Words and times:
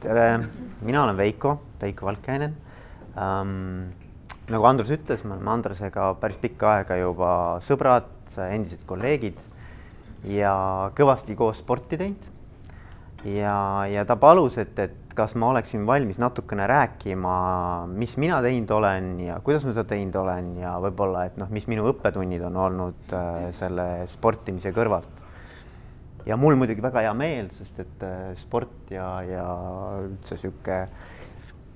tere, 0.00 0.40
mina 0.80 1.04
olen 1.04 1.16
Veiko, 1.16 1.58
Veiko 1.80 2.06
Valkjainen 2.06 2.54
ähm,. 3.18 3.90
nagu 4.50 4.66
Andrus 4.66 4.90
ütles, 4.90 5.22
me 5.24 5.36
oleme 5.36 5.52
Andrusega 5.52 6.08
päris 6.18 6.40
pikka 6.40 6.72
aega 6.78 6.96
juba 6.98 7.32
sõbrad, 7.62 8.08
endised 8.48 8.82
kolleegid 8.88 9.38
ja 10.26 10.54
kõvasti 10.96 11.36
koos 11.38 11.60
sporti 11.62 12.00
teinud. 12.00 12.24
ja, 13.28 13.86
ja 13.92 14.04
ta 14.08 14.16
palus, 14.16 14.56
et, 14.58 14.78
et 14.78 15.14
kas 15.14 15.36
ma 15.38 15.52
oleksin 15.52 15.84
valmis 15.86 16.18
natukene 16.18 16.66
rääkima, 16.70 17.36
mis 17.92 18.16
mina 18.16 18.40
teinud 18.42 18.72
olen 18.74 19.12
ja 19.28 19.38
kuidas 19.44 19.66
ma 19.68 19.74
seda 19.76 19.84
teinud 19.92 20.16
olen 20.16 20.54
ja 20.64 20.74
võib-olla, 20.82 21.28
et 21.28 21.36
noh, 21.38 21.50
mis 21.52 21.68
minu 21.70 21.86
õppetunnid 21.92 22.42
on 22.48 22.56
olnud 22.56 23.14
äh, 23.14 23.50
selle 23.54 23.90
sportimise 24.10 24.72
kõrvalt 24.74 25.28
ja 26.26 26.36
mul 26.36 26.58
muidugi 26.58 26.82
väga 26.82 27.04
hea 27.06 27.14
meel, 27.16 27.50
sest 27.58 27.80
et 27.84 28.04
äh, 28.06 28.30
sport 28.40 28.92
ja, 28.92 29.08
ja 29.26 29.46
üldse 30.04 30.38
sihuke 30.40 30.82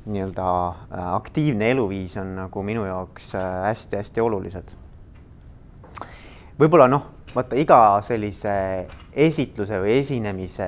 nii-öelda 0.04 0.48
äh, 0.68 1.08
aktiivne 1.14 1.70
eluviis 1.72 2.16
on 2.20 2.34
nagu 2.42 2.64
minu 2.66 2.84
jaoks 2.88 3.32
hästi-hästi 3.36 4.20
äh, 4.20 4.26
olulised. 4.28 4.74
võib-olla 6.60 6.88
noh, 6.90 7.08
vaata 7.34 7.56
iga 7.58 7.78
sellise 8.06 8.52
esitluse 9.14 9.78
või 9.82 9.96
esinemise 10.00 10.66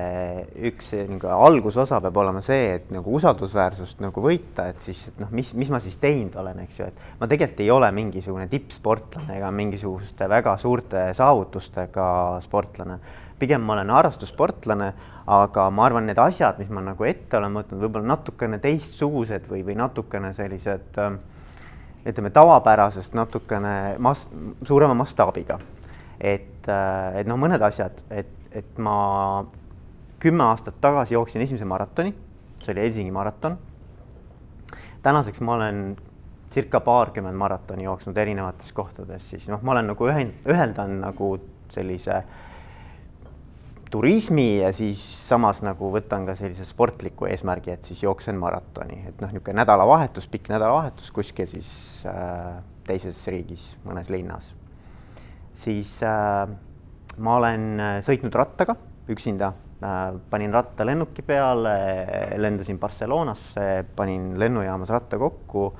üks 0.69 0.91
nagu 1.07 1.29
algusosa 1.31 1.99
peab 2.03 2.17
olema 2.19 2.41
see, 2.43 2.73
et 2.77 2.89
nagu 2.95 3.13
usaldusväärsust 3.19 4.01
nagu 4.03 4.23
võita, 4.23 4.67
et 4.71 4.83
siis 4.83 5.07
et 5.11 5.21
noh, 5.21 5.31
mis, 5.35 5.53
mis 5.59 5.71
ma 5.71 5.79
siis 5.83 5.95
teinud 6.01 6.35
olen, 6.39 6.59
eks 6.65 6.79
ju, 6.79 6.89
et 6.89 7.21
ma 7.21 7.29
tegelikult 7.29 7.63
ei 7.63 7.71
ole 7.71 7.91
mingisugune 7.95 8.49
tippsportlane 8.51 9.37
ega 9.39 9.51
mingisuguste 9.55 10.27
väga 10.31 10.57
suurte 10.59 11.07
saavutustega 11.17 12.09
sportlane 12.43 12.99
pigem 13.39 13.61
ma 13.61 13.73
olen 13.73 13.89
harrastussportlane, 13.93 14.91
aga 15.29 15.67
ma 15.73 15.85
arvan, 15.85 16.07
need 16.09 16.19
asjad, 16.21 16.57
mis 16.61 16.69
ma 16.73 16.81
nagu 16.83 17.05
ette 17.07 17.37
olen 17.37 17.59
võtnud, 17.59 17.81
võib-olla 17.83 18.13
natukene 18.15 18.59
teistsugused 18.63 19.45
või, 19.51 19.63
või 19.67 19.75
natukene 19.77 20.31
sellised 20.37 20.97
ähm, 21.03 21.19
ütleme 22.07 22.31
tavapärasest 22.33 23.17
natukene 23.17 23.97
mas-, 24.03 24.27
suurema 24.65 24.95
mastaabiga. 24.97 25.59
et, 26.19 26.65
äh, 26.67 27.19
et 27.21 27.29
noh, 27.29 27.37
mõned 27.37 27.61
asjad, 27.61 28.01
et, 28.09 28.33
et 28.51 28.81
ma 28.81 29.45
kümme 30.19 30.47
aastat 30.49 30.81
tagasi 30.81 31.13
jooksin 31.13 31.41
esimese 31.45 31.65
maratoni, 31.65 32.15
see 32.63 32.73
oli 32.73 32.87
Helsingi 32.87 33.11
maraton. 33.13 33.57
tänaseks 35.03 35.41
ma 35.41 35.53
olen 35.53 35.97
circa 36.51 36.79
paarkümmend 36.79 37.37
maratoni 37.37 37.83
jooksnud 37.83 38.17
erinevates 38.17 38.73
kohtades, 38.73 39.29
siis 39.29 39.49
noh, 39.49 39.61
ma 39.61 39.75
olen 39.75 39.93
nagu 39.93 40.09
ühend-, 40.09 40.41
ühendanud 40.49 41.03
nagu 41.03 41.35
sellise 41.69 42.15
äh, 42.15 42.45
turismi 43.91 44.59
ja 44.59 44.71
siis 44.75 45.01
samas 45.27 45.61
nagu 45.65 45.91
võtan 45.93 46.25
ka 46.27 46.35
sellise 46.37 46.65
sportliku 46.67 47.27
eesmärgi, 47.29 47.73
et 47.73 47.87
siis 47.87 48.03
jooksen 48.03 48.37
maratoni, 48.39 49.01
et 49.09 49.21
noh, 49.23 49.31
niisugune 49.31 49.61
nädalavahetus, 49.61 50.27
pikk 50.31 50.51
nädalavahetus 50.53 51.11
kuskil 51.15 51.49
siis 51.49 51.69
äh, 52.09 52.57
teises 52.87 53.21
riigis, 53.31 53.69
mõnes 53.87 54.11
linnas. 54.13 54.53
siis 55.57 55.97
äh, 56.05 56.47
ma 57.17 57.37
olen 57.39 57.69
äh, 57.79 57.95
sõitnud 58.05 58.35
rattaga 58.35 58.77
üksinda. 59.09 59.53
Äh,, 59.77 60.17
panin 60.29 60.53
ratta 60.53 60.85
lennuki 60.85 61.21
peale, 61.21 61.77
lendasin 62.41 62.79
Barcelonasse, 62.79 63.85
panin 63.95 64.33
lennujaamas 64.39 64.89
ratta 64.89 65.19
kokku 65.21 65.71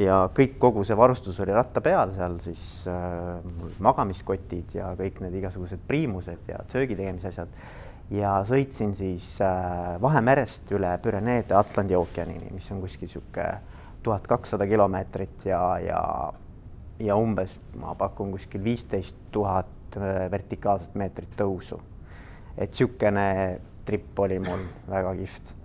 ja 0.00 0.18
kõik, 0.34 0.56
kogu 0.60 0.84
see 0.86 0.96
varustus 0.98 1.38
oli 1.44 1.54
ratta 1.56 1.80
peal, 1.84 2.12
seal 2.16 2.38
siis 2.44 2.62
äh, 2.90 3.40
magamiskotid 3.84 4.76
ja 4.76 4.92
kõik 4.98 5.22
need 5.24 5.38
igasugused 5.40 5.82
priimused 5.88 6.50
ja 6.50 6.60
söögi 6.72 6.98
tegemise 6.98 7.32
asjad. 7.32 7.54
ja 8.10 8.36
sõitsin 8.46 8.94
siis 8.94 9.40
äh, 9.42 9.96
Vahemerest 10.02 10.70
üle 10.76 10.92
Püreneede 11.02 11.56
Atlandi 11.56 11.96
ookeanini, 11.96 12.52
mis 12.54 12.70
on 12.70 12.80
kuskil 12.84 13.10
sihuke 13.10 13.48
tuhat 14.02 14.26
kakssada 14.26 14.66
kilomeetrit 14.66 15.48
ja, 15.48 15.62
ja, 15.82 16.02
ja 17.02 17.16
umbes 17.16 17.58
ma 17.80 17.94
pakun 17.98 18.30
kuskil 18.36 18.64
viisteist 18.64 19.16
tuhat 19.32 19.96
äh, 19.96 20.26
vertikaalset 20.30 20.94
meetrit 20.94 21.32
tõusu. 21.40 21.80
et 22.56 22.70
niisugune 22.70 23.60
trip 23.86 24.18
oli 24.18 24.38
mul 24.40 24.68
väga 24.90 25.14
kihvt 25.14 25.55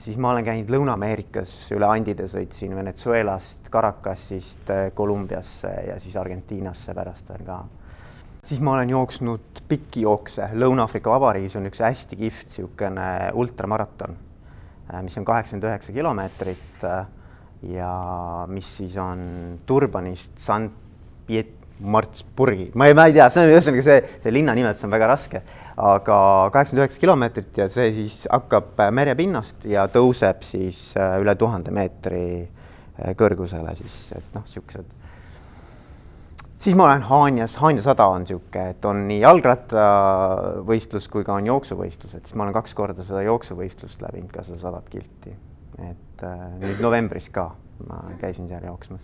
siis 0.00 0.16
ma 0.20 0.32
olen 0.32 0.44
käinud 0.44 0.70
Lõuna-Ameerikas, 0.72 1.52
üle 1.76 1.88
Andide 1.88 2.26
sõitsin 2.30 2.72
Venezuelast, 2.76 3.68
Caracasist 3.72 4.72
Kolumbiasse 4.96 5.72
ja 5.90 5.98
siis 6.00 6.16
Argentiinasse 6.16 6.94
pärast 6.96 7.28
veel 7.28 7.44
ka. 7.46 7.60
siis 8.44 8.60
ma 8.64 8.72
olen 8.72 8.90
jooksnud 8.90 9.62
pikki 9.68 10.06
jookse, 10.06 10.48
Lõuna-Aafrika 10.56 11.12
Vabariigis 11.12 11.56
on 11.60 11.68
üks 11.68 11.82
hästi 11.84 12.16
kihvt 12.16 12.48
niisugune 12.48 13.08
ultramaraton, 13.34 14.16
äh, 14.94 15.02
mis 15.04 15.18
on 15.20 15.24
kaheksakümmend 15.28 15.68
üheksa 15.68 15.92
kilomeetrit 15.92 16.84
äh, 16.84 17.06
ja 17.76 17.94
mis 18.48 18.76
siis 18.80 18.96
on 18.96 19.58
Turbanist 19.66 20.38
San 20.40 20.70
Piet-, 21.26 21.58
Martsburgi, 21.80 22.70
ma 22.74 22.88
ei, 22.88 22.94
ma 22.94 23.06
ei 23.08 23.14
tea, 23.16 23.28
see 23.32 23.44
on 23.44 23.54
ühesõnaga 23.54 23.84
see, 23.84 24.00
see 24.20 24.32
linna 24.32 24.52
nimetus 24.56 24.84
on 24.84 24.92
väga 24.92 25.06
raske, 25.08 25.40
aga 25.80 26.16
kaheksakümmend 26.52 26.84
üheksa 26.84 27.00
kilomeetrit 27.00 27.58
ja 27.62 27.66
see 27.72 27.90
siis 27.96 28.22
hakkab 28.30 28.80
merepinnast 28.94 29.66
ja 29.68 29.86
tõuseb 29.92 30.44
siis 30.46 30.90
äh, 30.98 31.16
üle 31.22 31.34
tuhande 31.40 31.72
meetri 31.74 32.24
äh, 32.44 33.12
kõrgusele 33.18 33.74
siis, 33.78 33.98
et 34.16 34.34
noh, 34.36 34.44
niisugused. 34.46 34.90
siis 36.60 36.76
ma 36.76 36.88
olen 36.88 37.06
Haanjas, 37.08 37.56
Haanja 37.62 37.84
sada 37.86 38.08
on 38.12 38.26
niisugune, 38.26 38.66
et 38.74 38.90
on 38.90 39.04
nii 39.08 39.20
jalgrattavõistlus 39.22 41.08
kui 41.12 41.24
ka 41.26 41.38
on 41.40 41.48
jooksuvõistlused, 41.52 42.26
siis 42.26 42.36
ma 42.36 42.46
olen 42.46 42.58
kaks 42.60 42.76
korda 42.78 43.06
seda 43.06 43.24
jooksuvõistlust 43.28 44.04
läbinud 44.04 44.32
ka 44.34 44.44
seda 44.46 44.60
sadat 44.66 44.92
kilti. 44.92 45.36
et 45.80 46.26
äh, 46.26 46.44
nüüd 46.60 46.84
novembris 46.84 47.30
ka 47.32 47.50
ma 47.88 48.04
käisin 48.20 48.48
seal 48.50 48.66
jooksmas 48.68 49.00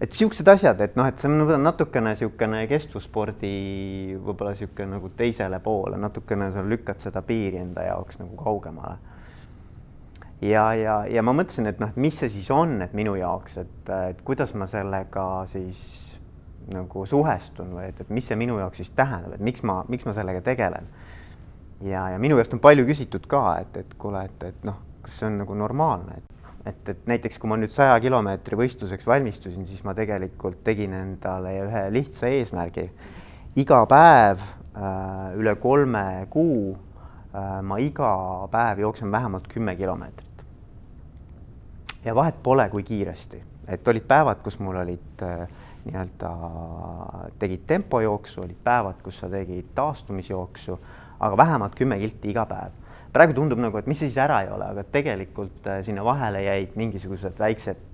et 0.00 0.14
siuksed 0.14 0.48
asjad, 0.48 0.80
et 0.80 0.96
noh, 0.98 1.06
et 1.10 1.18
see 1.18 1.30
on 1.30 1.62
natukene 1.62 2.14
niisugune 2.14 2.62
kestvusspordi 2.70 3.52
võib-olla 4.22 4.54
niisugune 4.54 4.94
nagu 4.94 5.10
teisele 5.18 5.58
poole, 5.64 5.98
natukene 5.98 6.52
sa 6.54 6.62
lükkad 6.62 7.02
seda 7.02 7.22
piiri 7.26 7.58
enda 7.62 7.88
jaoks 7.88 8.20
nagu 8.22 8.38
kaugemale. 8.38 8.98
ja, 10.42 10.68
ja, 10.78 11.00
ja 11.10 11.22
ma 11.22 11.34
mõtlesin, 11.34 11.66
et 11.66 11.82
noh, 11.82 11.90
mis 11.96 12.18
see 12.18 12.30
siis 12.30 12.50
on, 12.54 12.78
et 12.82 12.94
minu 12.94 13.16
jaoks, 13.18 13.58
et, 13.64 13.92
et 14.10 14.22
kuidas 14.22 14.54
ma 14.54 14.70
sellega 14.70 15.26
siis 15.50 15.82
nagu 16.72 17.04
suhestun 17.08 17.72
või 17.74 17.88
et, 17.88 18.00
et 18.00 18.10
mis 18.12 18.26
see 18.28 18.36
minu 18.38 18.58
jaoks 18.60 18.84
siis 18.84 18.92
tähendab, 18.94 19.34
et 19.34 19.42
miks 19.42 19.64
ma, 19.66 19.80
miks 19.88 20.06
ma 20.06 20.14
sellega 20.14 20.44
tegelen. 20.46 20.86
ja, 21.82 22.08
ja 22.12 22.18
minu 22.22 22.38
käest 22.38 22.54
on 22.54 22.62
palju 22.62 22.86
küsitud 22.86 23.26
ka, 23.26 23.44
et, 23.64 23.82
et 23.82 23.98
kuule, 23.98 24.22
et, 24.30 24.50
et 24.52 24.66
noh, 24.68 24.78
kas 25.02 25.18
see 25.18 25.26
on 25.26 25.42
nagu 25.42 25.58
normaalne, 25.58 26.20
et 26.20 26.37
et, 26.68 26.88
et 26.88 27.06
näiteks 27.08 27.38
kui 27.40 27.50
ma 27.50 27.58
nüüd 27.58 27.72
saja 27.74 27.96
kilomeetri 28.02 28.58
võistluseks 28.58 29.06
valmistusin, 29.08 29.66
siis 29.68 29.84
ma 29.86 29.94
tegelikult 29.96 30.60
tegin 30.66 30.94
endale 30.96 31.54
ühe 31.64 31.84
lihtsa 31.94 32.30
eesmärgi. 32.38 32.88
iga 33.58 33.80
päev 33.90 34.42
äh, 34.42 35.36
üle 35.38 35.54
kolme 35.62 36.26
kuu 36.30 36.74
äh, 36.74 37.60
ma 37.62 37.78
iga 37.82 38.10
päev 38.52 38.84
jooksen 38.84 39.12
vähemalt 39.12 39.48
kümme 39.48 39.76
kilomeetrit. 39.76 40.44
ja 42.04 42.14
vahet 42.14 42.42
pole, 42.42 42.68
kui 42.68 42.82
kiiresti, 42.82 43.42
et 43.68 43.88
olid 43.88 44.06
päevad, 44.08 44.42
kus 44.42 44.58
mul 44.58 44.76
olid 44.76 45.24
äh, 45.24 45.48
nii-öelda, 45.88 46.30
tegid 47.38 47.64
tempojooksu, 47.66 48.42
olid 48.42 48.58
päevad, 48.64 49.00
kus 49.02 49.22
sa 49.22 49.28
tegid 49.32 49.72
taastumisjooksu, 49.74 50.78
aga 51.20 51.36
vähemalt 51.36 51.74
kümme 51.74 51.98
kilti 51.98 52.30
iga 52.34 52.44
päev 52.46 52.87
praegu 53.18 53.34
tundub 53.34 53.58
nagu, 53.58 53.82
et 53.82 53.90
mis 53.90 53.98
siis 53.98 54.16
ära 54.22 54.44
ei 54.46 54.52
ole, 54.54 54.70
aga 54.70 54.86
tegelikult 54.94 55.66
äh, 55.66 55.82
sinna 55.86 56.06
vahele 56.06 56.46
jäid 56.46 56.78
mingisugused 56.78 57.38
väiksed 57.42 57.88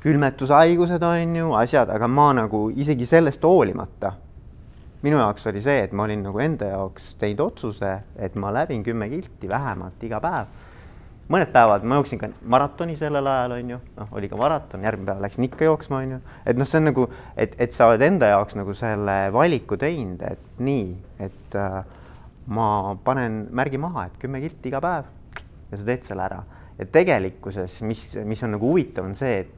külmetushaigused 0.00 1.02
on 1.02 1.36
ju, 1.36 1.52
asjad, 1.54 1.90
aga 1.92 2.08
ma 2.08 2.30
nagu 2.32 2.68
isegi 2.72 3.06
sellest 3.06 3.44
hoolimata, 3.44 4.14
minu 5.04 5.20
jaoks 5.20 5.46
oli 5.50 5.60
see, 5.64 5.84
et 5.84 5.92
ma 5.96 6.06
olin 6.06 6.24
nagu 6.24 6.40
enda 6.40 6.70
jaoks 6.72 7.14
teinud 7.20 7.44
otsuse, 7.50 7.92
et 8.16 8.36
ma 8.40 8.52
läbin 8.54 8.84
kümme 8.84 9.10
kilti 9.12 9.48
vähemalt 9.48 10.08
iga 10.08 10.20
päev. 10.24 10.58
mõned 11.30 11.52
päevad 11.54 11.84
ma 11.86 12.00
jooksin 12.00 12.18
ka 12.18 12.26
maratoni 12.42 12.96
sellel 12.98 13.26
ajal 13.30 13.52
on 13.54 13.68
ju, 13.70 13.76
noh, 14.00 14.08
oli 14.18 14.28
ka 14.28 14.36
maraton, 14.40 14.82
järgmine 14.82 15.12
päev 15.12 15.20
läksin 15.22 15.44
ikka 15.46 15.68
jooksma 15.68 16.00
on 16.02 16.14
ju, 16.16 16.18
et 16.46 16.58
noh, 16.58 16.66
see 16.66 16.80
on 16.80 16.88
nagu, 16.88 17.04
et, 17.36 17.54
et 17.60 17.72
sa 17.72 17.86
oled 17.86 18.02
enda 18.02 18.32
jaoks 18.32 18.56
nagu 18.58 18.74
selle 18.74 19.18
valiku 19.32 19.78
teinud, 19.78 20.24
et 20.26 20.64
nii, 20.64 20.88
et 21.28 21.58
äh, 21.60 21.84
ma 22.50 22.96
panen 23.04 23.44
märgi 23.54 23.78
maha, 23.78 24.08
et 24.08 24.18
kümme 24.18 24.40
kilti 24.42 24.70
iga 24.70 24.80
päev 24.82 25.08
ja 25.70 25.78
sa 25.78 25.86
teed 25.86 26.06
selle 26.06 26.26
ära. 26.26 26.42
ja 26.78 26.86
tegelikkuses, 26.86 27.82
mis, 27.82 28.04
mis 28.24 28.42
on 28.42 28.56
nagu 28.56 28.70
huvitav, 28.72 29.04
on 29.04 29.14
see, 29.16 29.42
et, 29.44 29.50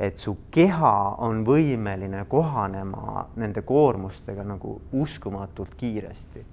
et 0.00 0.18
su 0.18 0.36
keha 0.50 0.94
on 1.26 1.44
võimeline 1.46 2.24
kohanema 2.28 3.26
nende 3.36 3.62
koormustega 3.62 4.44
nagu 4.44 4.80
uskumatult 4.92 5.76
kiiresti. 5.76 6.44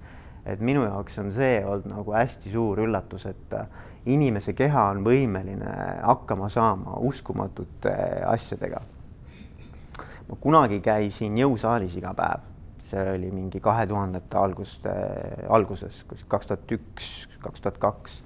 et 0.46 0.60
minu 0.60 0.84
jaoks 0.84 1.18
on 1.18 1.32
see 1.32 1.64
olnud 1.64 1.90
nagu 1.90 2.14
hästi 2.14 2.52
suur 2.52 2.84
üllatus, 2.84 3.26
et 3.26 3.56
inimese 4.06 4.54
keha 4.54 4.84
on 4.92 5.02
võimeline 5.04 5.72
hakkama 6.02 6.48
saama 6.48 7.00
uskumatute 7.10 7.96
asjadega. 8.26 8.82
ma 10.28 10.36
kunagi 10.40 10.80
käisin 10.84 11.38
jõusaalis 11.38 11.98
iga 11.98 12.14
päev 12.14 12.46
see 12.88 13.04
oli 13.14 13.30
mingi 13.34 13.60
kahe 13.60 13.86
tuhandete 13.90 14.40
alguste, 14.40 14.92
alguses, 15.48 16.04
kaks 16.28 16.50
tuhat 16.50 16.76
üks, 16.78 17.12
kaks 17.44 17.64
tuhat 17.64 17.80
kaks. 17.82 18.22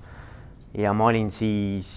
ja 0.79 0.93
ma 0.97 1.11
olin 1.11 1.31
siis 1.35 1.93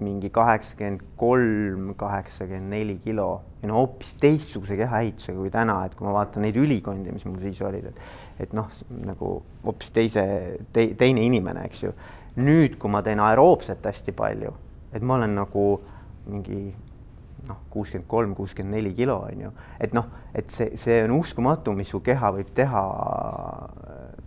mingi 0.00 0.30
kaheksakümmend 0.30 1.02
kolm, 1.18 1.94
kaheksakümmend 1.98 2.70
neli 2.70 2.98
kilo 3.02 3.42
ja 3.62 3.68
no 3.68 3.80
hoopis 3.80 4.14
teistsuguse 4.20 4.76
kehaehitusega 4.78 5.38
kui 5.40 5.50
täna, 5.50 5.80
et 5.86 5.96
kui 5.98 6.06
ma 6.06 6.14
vaatan 6.14 6.44
neid 6.46 6.58
ülikondi, 6.60 7.10
mis 7.14 7.26
mul 7.26 7.40
siis 7.42 7.62
olid, 7.66 7.90
et 7.90 8.02
et 8.38 8.52
noh, 8.54 8.68
nagu 9.02 9.32
hoopis 9.64 9.90
teise 9.90 10.24
te,, 10.72 10.92
teine 10.98 11.24
inimene, 11.26 11.64
eks 11.66 11.82
ju. 11.82 11.92
nüüd, 12.38 12.76
kui 12.78 12.90
ma 12.90 13.02
teen 13.02 13.18
aeroobset 13.18 13.82
hästi 13.82 14.14
palju, 14.14 14.52
et 14.94 15.02
ma 15.02 15.16
olen 15.18 15.34
nagu 15.40 15.64
mingi 16.28 16.60
noh, 17.48 17.64
kuuskümmend 17.72 18.08
kolm, 18.08 18.34
kuuskümmend 18.36 18.76
neli 18.76 18.94
kilo 18.94 19.18
on 19.26 19.42
ju, 19.46 19.52
et 19.80 19.96
noh, 19.96 20.06
et 20.36 20.50
see, 20.52 20.76
see 20.76 21.02
on 21.06 21.16
uskumatu, 21.18 21.72
mis 21.76 21.90
su 21.90 22.00
keha 22.04 22.32
võib 22.36 22.54
teha 22.54 22.84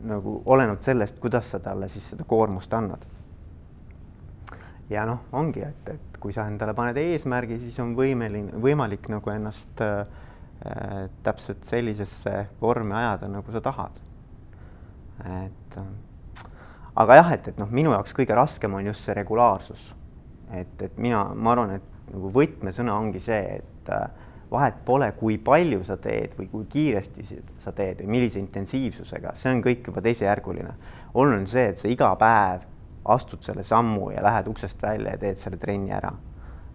nagu 0.10 0.42
olenevalt 0.46 0.84
sellest, 0.84 1.20
kuidas 1.22 1.54
sa 1.54 1.62
talle 1.62 1.90
siis 1.90 2.12
seda 2.14 2.26
koormust 2.28 2.74
annad 2.74 3.06
ja 4.92 5.06
noh, 5.08 5.24
ongi, 5.32 5.64
et, 5.64 5.90
et 5.94 6.20
kui 6.22 6.34
sa 6.36 6.46
endale 6.50 6.74
paned 6.78 6.98
eesmärgi, 7.00 7.58
siis 7.62 7.78
on 7.84 7.94
võimeline, 7.98 8.60
võimalik 8.62 9.08
nagu 9.12 9.32
ennast 9.34 9.84
äh, 9.86 10.04
täpselt 11.24 11.64
sellisesse 11.68 12.46
vormi 12.62 12.96
ajada, 12.98 13.30
nagu 13.32 13.56
sa 13.56 13.62
tahad. 13.64 14.00
et 15.26 15.78
äh, 15.80 16.50
aga 16.96 17.20
jah, 17.22 17.32
et, 17.38 17.48
et 17.54 17.62
noh, 17.62 17.72
minu 17.72 17.96
jaoks 17.96 18.16
kõige 18.18 18.36
raskem 18.36 18.74
on 18.74 18.92
just 18.92 19.08
see 19.08 19.16
regulaarsus. 19.16 19.92
et, 20.52 20.82
et 20.82 20.98
mina, 20.98 21.24
ma 21.36 21.56
arvan, 21.56 21.78
et 21.80 21.91
nagu 22.12 22.32
võtmesõna 22.36 22.96
ongi 22.98 23.20
see, 23.24 23.62
et 23.62 23.92
äh, 23.94 24.10
vahet 24.52 24.82
pole, 24.86 25.08
kui 25.20 25.38
palju 25.40 25.84
sa 25.88 25.96
teed 26.02 26.34
või 26.38 26.50
kui 26.52 26.66
kiiresti 26.72 27.40
sa 27.64 27.72
teed 27.76 28.02
või 28.04 28.18
millise 28.18 28.40
intensiivsusega, 28.42 29.36
see 29.40 29.54
on 29.54 29.62
kõik 29.64 29.88
juba 29.88 30.04
teisejärguline. 30.04 30.74
oluline 31.14 31.46
on 31.46 31.48
see, 31.48 31.70
et 31.72 31.80
sa 31.80 31.88
iga 31.92 32.12
päev 32.20 32.68
astud 33.06 33.42
selle 33.44 33.64
sammu 33.64 34.12
ja 34.12 34.24
lähed 34.24 34.48
uksest 34.52 34.82
välja 34.82 35.16
ja 35.16 35.22
teed 35.22 35.40
selle 35.42 35.58
trenni 35.58 35.92
ära. 35.96 36.12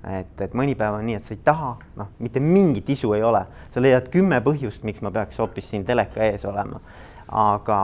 et, 0.06 0.40
et 0.40 0.52
mõni 0.54 0.76
päev 0.78 0.94
on 0.94 1.04
nii, 1.06 1.16
et 1.18 1.26
sa 1.26 1.34
ei 1.34 1.40
taha, 1.44 1.72
noh, 1.98 2.08
mitte 2.22 2.40
mingit 2.40 2.88
isu 2.94 3.12
ei 3.16 3.24
ole, 3.26 3.40
sa 3.74 3.82
leiad 3.82 4.08
kümme 4.12 4.38
põhjust, 4.44 4.84
miks 4.86 5.02
ma 5.02 5.10
peaks 5.10 5.40
hoopis 5.42 5.66
siin 5.70 5.84
teleka 5.84 6.22
ees 6.24 6.44
olema. 6.46 6.80
aga, 7.26 7.78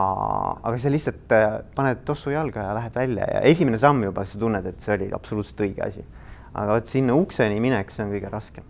aga 0.63 0.77
sa 0.79 0.89
lihtsalt 0.89 1.33
äh, 1.35 1.57
paned 1.75 2.05
tossu 2.07 2.31
jalga 2.31 2.63
ja 2.63 2.75
lähed 2.77 2.95
välja 2.95 3.25
ja 3.27 3.41
esimene 3.41 3.77
samm 3.77 4.03
juba 4.03 4.23
sa 4.25 4.39
tunned, 4.39 4.65
et 4.65 4.81
see 4.81 4.95
oli 4.95 5.09
absoluutselt 5.13 5.65
õige 5.67 5.83
asi. 5.85 6.05
Aga 6.53 6.77
vot 6.77 6.89
sinna 6.89 7.17
ukseni 7.17 7.59
minek, 7.63 7.91
see 7.91 8.05
on 8.05 8.13
kõige 8.13 8.31
raskem 8.33 8.69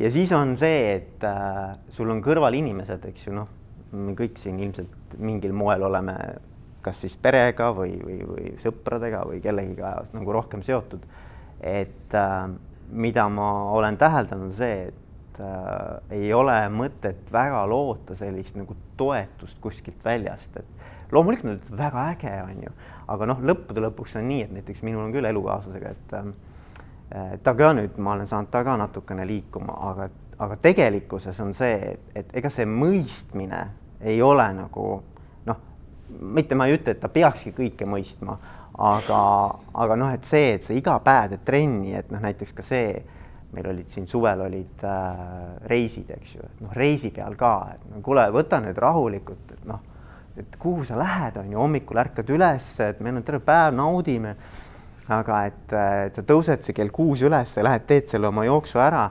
ja 0.00 0.10
siis 0.10 0.32
on 0.34 0.56
see, 0.58 0.96
et 0.96 1.26
äh, 1.26 1.76
sul 1.94 2.10
on 2.10 2.22
kõrval 2.24 2.56
inimesed, 2.58 3.04
eks 3.10 3.28
ju, 3.28 3.36
noh, 3.36 3.50
me 3.94 4.14
kõik 4.18 4.38
siin 4.40 4.58
ilmselt 4.62 5.16
mingil 5.22 5.54
moel 5.54 5.86
oleme 5.86 6.16
kas 6.84 7.00
siis 7.04 7.14
perega 7.20 7.70
või, 7.76 7.94
või, 8.02 8.18
või 8.28 8.50
sõpradega 8.60 9.22
või 9.28 9.40
kellegiga 9.44 9.96
nagu 10.12 10.34
rohkem 10.36 10.64
seotud. 10.66 11.04
et 11.60 12.14
äh, 12.14 12.50
mida 12.90 13.28
ma 13.32 13.48
olen 13.72 13.96
täheldanud, 13.96 14.52
see, 14.52 14.90
et 14.90 15.40
äh, 15.40 16.18
ei 16.18 16.32
ole 16.34 16.56
mõtet 16.68 17.30
väga 17.32 17.64
loota 17.66 18.16
sellist 18.18 18.58
nagu 18.58 18.76
toetust 18.96 19.58
kuskilt 19.60 20.04
väljast, 20.04 20.58
et 20.60 20.90
loomulikult 21.12 21.50
nad 21.50 21.60
ütlevad 21.60 21.80
väga 21.84 22.08
äge 22.14 22.34
on 22.42 22.66
ju, 22.66 22.74
aga 23.14 23.30
noh, 23.30 23.44
lõppude 23.52 23.84
lõpuks 23.84 24.18
on 24.20 24.28
nii, 24.28 24.42
et 24.46 24.52
näiteks 24.58 24.82
minul 24.86 25.04
on 25.06 25.14
küll 25.14 25.28
elukaaslasega, 25.28 25.94
et 25.94 26.18
äh, 26.20 27.32
ta 27.42 27.54
ka 27.54 27.72
nüüd, 27.76 27.98
ma 27.98 28.16
olen 28.16 28.30
saanud 28.30 28.52
ta 28.52 28.64
ka 28.66 28.76
natukene 28.80 29.26
liikuma, 29.28 29.76
aga, 29.90 30.08
aga 30.44 30.60
tegelikkuses 30.62 31.40
on 31.44 31.52
see, 31.56 31.96
et, 32.14 32.30
ega 32.36 32.50
see 32.52 32.68
mõistmine 32.68 33.66
ei 34.04 34.22
ole 34.22 34.46
nagu 34.56 34.88
mitte 36.20 36.54
ma 36.54 36.66
ei 36.66 36.76
ütle, 36.76 36.94
et 36.94 37.00
ta 37.02 37.08
peakski 37.12 37.52
kõike 37.54 37.86
mõistma, 37.88 38.36
aga, 38.74 39.20
aga 39.80 39.96
noh, 39.98 40.12
et 40.14 40.26
see, 40.28 40.54
et 40.56 40.66
sa 40.66 40.74
iga 40.76 40.96
päev 41.04 41.34
teed 41.34 41.44
trenni, 41.46 41.94
et 41.96 42.10
noh, 42.12 42.22
näiteks 42.22 42.54
ka 42.56 42.64
see, 42.66 42.98
meil 43.54 43.68
olid 43.70 43.90
siin 43.90 44.06
suvel 44.10 44.42
olid 44.48 44.84
äh, 44.88 45.24
reisid, 45.70 46.10
eks 46.16 46.36
ju, 46.36 46.46
et 46.46 46.62
noh, 46.64 46.74
reisi 46.76 47.12
peal 47.14 47.36
ka, 47.38 47.54
et 47.76 47.84
no 47.92 48.02
kuule, 48.04 48.26
võta 48.34 48.60
nüüd 48.62 48.78
rahulikult, 48.82 49.54
et 49.54 49.68
noh, 49.70 49.82
et 50.40 50.56
kuhu 50.58 50.84
sa 50.84 50.98
lähed, 50.98 51.36
on 51.40 51.52
ju, 51.52 51.58
hommikul 51.60 52.00
ärkad 52.02 52.30
üles, 52.34 52.70
et 52.82 53.02
meil 53.04 53.20
on 53.20 53.26
terve 53.26 53.42
päev, 53.44 53.74
naudime. 53.78 54.36
aga 55.04 55.42
et, 55.44 55.72
et 56.06 56.16
sa 56.16 56.22
tõused 56.24 56.62
see 56.64 56.72
kell 56.72 56.88
kuus 56.88 57.20
üles 57.22 57.56
ja 57.56 57.62
lähed, 57.66 57.84
teed 57.86 58.08
selle 58.08 58.30
oma 58.30 58.46
jooksu 58.48 58.80
ära. 58.80 59.10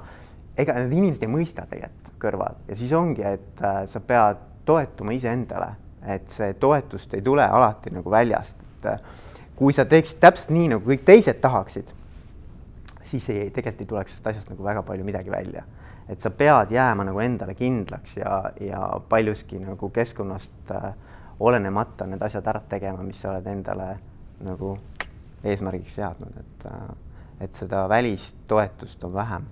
ega 0.58 0.74
need 0.80 0.98
inimesed 0.98 1.24
ei 1.24 1.30
mõista 1.30 1.68
tegelikult 1.70 2.18
kõrval 2.22 2.60
ja 2.68 2.76
siis 2.76 2.92
ongi, 2.94 3.24
et 3.24 3.62
äh, 3.62 3.86
sa 3.86 4.00
pead 4.00 4.38
toetuma 4.66 5.14
iseendale 5.14 5.74
et 6.08 6.32
see 6.32 6.54
toetust 6.60 7.14
ei 7.16 7.24
tule 7.24 7.44
alati 7.46 7.94
nagu 7.94 8.12
väljast, 8.12 8.58
et 8.80 8.90
äh, 8.92 9.22
kui 9.56 9.74
sa 9.76 9.86
teeksid 9.88 10.20
täpselt 10.24 10.52
nii, 10.54 10.74
nagu 10.76 10.88
kõik 10.88 11.06
teised 11.08 11.40
tahaksid, 11.44 11.92
siis 13.08 13.30
ei, 13.32 13.48
tegelikult 13.54 13.86
ei 13.86 13.90
tuleks 13.94 14.16
sellest 14.16 14.32
asjast 14.34 14.52
nagu 14.52 14.66
väga 14.66 14.84
palju 14.86 15.06
midagi 15.08 15.32
välja. 15.32 15.64
Et 16.10 16.22
sa 16.22 16.30
pead 16.30 16.72
jääma 16.72 17.06
nagu 17.08 17.20
endale 17.20 17.56
kindlaks 17.56 18.18
ja, 18.18 18.52
ja 18.62 18.82
paljuski 19.10 19.60
nagu 19.60 19.90
keskkonnast 19.90 20.72
äh, 20.72 20.92
olenemata 21.40 22.08
need 22.08 22.22
asjad 22.22 22.48
ära 22.48 22.62
tegema, 22.70 23.04
mis 23.04 23.22
sa 23.22 23.32
oled 23.32 23.48
endale 23.48 23.96
nagu 24.44 24.78
eesmärgiks 25.44 25.96
seadnud, 25.96 26.38
et 26.40 26.68
äh, 26.72 26.94
et 27.44 27.56
seda 27.58 27.84
välist 27.90 28.46
toetust 28.48 29.04
on 29.04 29.14
vähem. 29.14 29.46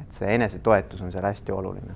et 0.00 0.12
see 0.12 0.28
enesetoetus 0.34 1.00
on 1.02 1.12
seal 1.12 1.24
hästi 1.24 1.52
oluline. 1.52 1.94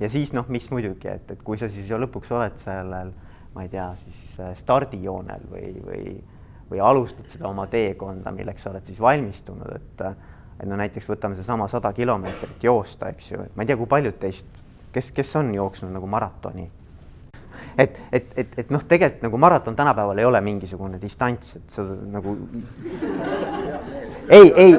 ja 0.00 0.08
siis 0.10 0.32
noh, 0.32 0.48
mis 0.48 0.70
muidugi, 0.70 1.08
et, 1.08 1.30
et 1.30 1.42
kui 1.42 1.58
sa 1.58 1.68
siis 1.72 1.88
ju 1.90 1.98
lõpuks 2.00 2.32
oled 2.36 2.58
sellel, 2.60 3.12
ma 3.54 3.64
ei 3.64 3.70
tea, 3.72 3.88
siis 4.02 4.40
äh, 4.40 4.52
stardijoonel 4.58 5.46
või, 5.50 5.70
või, 5.86 6.16
või 6.70 6.82
alustad 6.82 7.30
seda 7.32 7.48
oma 7.48 7.66
teekonda, 7.72 8.32
milleks 8.34 8.66
sa 8.66 8.74
oled 8.74 8.84
siis 8.84 9.00
valmistunud, 9.00 9.72
et 9.76 10.04
et 10.60 10.68
no 10.68 10.78
näiteks 10.80 11.08
võtame 11.10 11.36
seesama 11.36 11.68
sada 11.68 11.92
kilomeetrit 11.92 12.64
joosta, 12.64 13.10
eks 13.12 13.30
ju, 13.32 13.44
et 13.44 13.56
ma 13.56 13.64
ei 13.64 13.70
tea, 13.70 13.76
kui 13.76 13.88
paljud 13.90 14.18
teist, 14.20 14.48
kes, 14.92 15.12
kes 15.12 15.36
on 15.40 15.54
jooksnud 15.54 15.92
nagu 15.92 16.08
maratoni. 16.10 16.70
Et, 17.76 17.98
et, 18.12 18.28
et, 18.40 18.54
et 18.62 18.70
noh, 18.72 18.80
tegelikult 18.88 19.24
nagu 19.26 19.38
maraton 19.40 19.74
tänapäeval 19.76 20.18
ei 20.20 20.24
ole 20.24 20.40
mingisugune 20.44 20.96
distants, 21.00 21.58
et 21.58 21.72
sa 21.72 21.84
nagu 21.84 22.32
ei, 24.32 24.52
ei, 24.56 24.70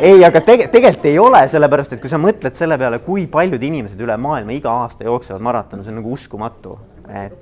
ei, 0.00 0.24
aga 0.24 0.42
tege, 0.44 0.68
tegelikult 0.72 1.08
ei 1.08 1.18
ole, 1.20 1.40
sellepärast 1.48 1.96
et 1.96 2.02
kui 2.02 2.12
sa 2.12 2.20
mõtled 2.20 2.56
selle 2.56 2.76
peale, 2.80 3.00
kui 3.04 3.24
paljud 3.32 3.64
inimesed 3.64 4.00
üle 4.04 4.16
maailma 4.20 4.56
iga 4.56 4.74
aasta 4.84 5.08
jooksevad 5.08 5.44
maratoni, 5.48 5.86
see 5.86 5.94
on 5.94 6.00
nagu 6.02 6.12
uskumatu, 6.16 6.76
et 7.08 7.32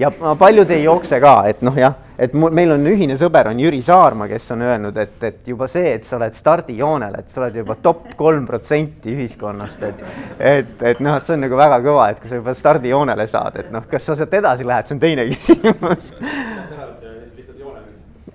ja 0.00 0.12
paljud 0.12 0.70
ei 0.76 0.84
jookse 0.84 1.20
ka, 1.20 1.34
et 1.48 1.64
noh, 1.64 1.76
jah, 1.80 1.96
et 2.20 2.34
mul, 2.36 2.52
meil 2.52 2.74
on 2.74 2.84
ühine 2.90 3.16
sõber, 3.20 3.48
on 3.48 3.60
Jüri 3.62 3.80
Saarma, 3.84 4.28
kes 4.28 4.50
on 4.54 4.64
öelnud, 4.66 4.96
et, 5.00 5.16
et 5.24 5.50
juba 5.52 5.68
see, 5.72 5.94
et 5.96 6.04
sa 6.04 6.18
oled 6.18 6.36
stardijoonel, 6.36 7.16
et 7.22 7.32
sa 7.32 7.40
oled 7.42 7.58
juba 7.62 7.78
top 7.80 8.12
kolm 8.18 8.44
protsenti 8.48 9.14
ühiskonnast, 9.14 9.82
et 9.88 10.06
et, 10.38 10.74
et 10.92 11.00
noh, 11.00 11.16
et 11.16 11.26
see 11.26 11.36
on 11.38 11.44
nagu 11.46 11.58
väga 11.60 11.80
kõva, 11.84 12.10
et 12.12 12.20
kui 12.20 12.30
sa 12.30 12.40
juba 12.40 12.54
stardijoonele 12.56 13.28
saad, 13.30 13.60
et 13.64 13.72
noh, 13.72 13.88
kas 13.88 14.10
sa 14.10 14.18
sealt 14.18 14.36
edasi 14.40 14.68
lähed, 14.68 14.88
see 14.88 14.98
on 14.98 15.04
teine 15.04 15.28
küsimus. 15.32 16.10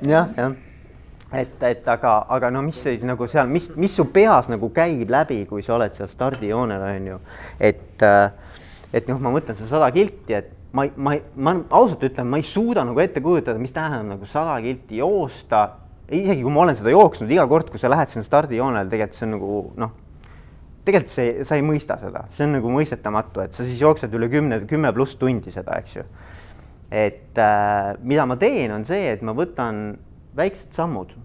jah, 0.06 0.30
jah 0.36 0.56
et, 1.34 1.64
et 1.64 1.88
aga, 1.90 2.16
aga 2.32 2.50
no 2.54 2.62
mis 2.66 2.78
siis 2.82 3.04
nagu 3.08 3.28
seal, 3.30 3.50
mis, 3.52 3.68
mis 3.78 3.94
su 3.94 4.08
peas 4.14 4.50
nagu 4.52 4.70
käib 4.74 5.12
läbi, 5.12 5.42
kui 5.50 5.64
sa 5.66 5.76
oled 5.78 5.96
seal 5.98 6.10
stardijoonel, 6.12 6.84
on 6.90 7.08
ju. 7.14 7.20
et, 7.60 8.06
äh, 8.06 8.62
et 8.96 9.10
noh, 9.12 9.20
ma 9.22 9.34
mõtlen 9.36 9.58
seda 9.58 9.76
sada 9.76 9.92
kilti, 9.96 10.38
et 10.38 10.55
ma, 10.76 10.86
ma, 10.96 11.16
ma 11.36 11.56
ausalt 11.70 12.04
ütlen, 12.10 12.28
ma 12.30 12.40
ei 12.42 12.46
suuda 12.48 12.84
nagu 12.88 13.02
ette 13.04 13.24
kujutada, 13.24 13.60
mis 13.62 13.74
tähendab 13.76 14.16
nagu 14.16 14.30
sada 14.30 14.58
kilti 14.64 15.00
joosta. 15.02 15.66
isegi 16.12 16.44
kui 16.44 16.54
ma 16.54 16.62
olen 16.62 16.78
seda 16.78 16.92
jooksnud, 16.94 17.32
iga 17.34 17.48
kord, 17.50 17.72
kui 17.74 17.82
sa 17.82 17.90
lähed 17.90 18.12
sinna 18.12 18.26
stardijoonele, 18.28 18.92
tegelikult 18.92 19.18
see 19.18 19.26
on 19.26 19.32
nagu 19.34 19.62
noh, 19.82 19.94
tegelikult 20.86 21.14
see, 21.16 21.46
sa 21.48 21.58
ei 21.58 21.66
mõista 21.66 21.98
seda, 22.02 22.26
see 22.30 22.46
on 22.46 22.58
nagu 22.60 22.74
mõistetamatu, 22.76 23.42
et 23.42 23.58
sa 23.58 23.66
siis 23.66 23.82
jooksed 23.82 24.14
üle 24.14 24.30
kümne, 24.30 24.60
kümme 24.70 24.92
pluss 24.94 25.18
tundi 25.18 25.54
seda, 25.54 25.80
eks 25.82 25.98
ju. 25.98 26.06
et 26.94 27.42
äh, 27.42 27.96
mida 28.06 28.28
ma 28.30 28.38
teen, 28.38 28.72
on 28.76 28.86
see, 28.86 29.10
et 29.16 29.24
ma 29.26 29.34
võtan 29.34 29.98
väiksed 30.38 30.76
sammud, 30.78 31.16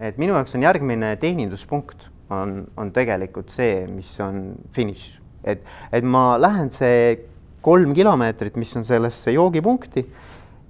et 0.00 0.16
minu 0.16 0.32
jaoks 0.38 0.56
on 0.56 0.64
järgmine 0.64 1.12
teeninduspunkt 1.20 2.08
on, 2.32 2.62
on 2.80 2.94
tegelikult 2.96 3.52
see, 3.52 3.84
mis 3.92 4.14
on 4.24 4.54
finiš, 4.72 5.10
et, 5.44 5.68
et 5.92 6.06
ma 6.06 6.38
lähen 6.40 6.72
see 6.72 7.18
kolm 7.62 7.94
kilomeetrit, 7.94 8.56
mis 8.56 8.72
on 8.76 8.84
sellesse 8.84 9.32
joogipunkti 9.34 10.04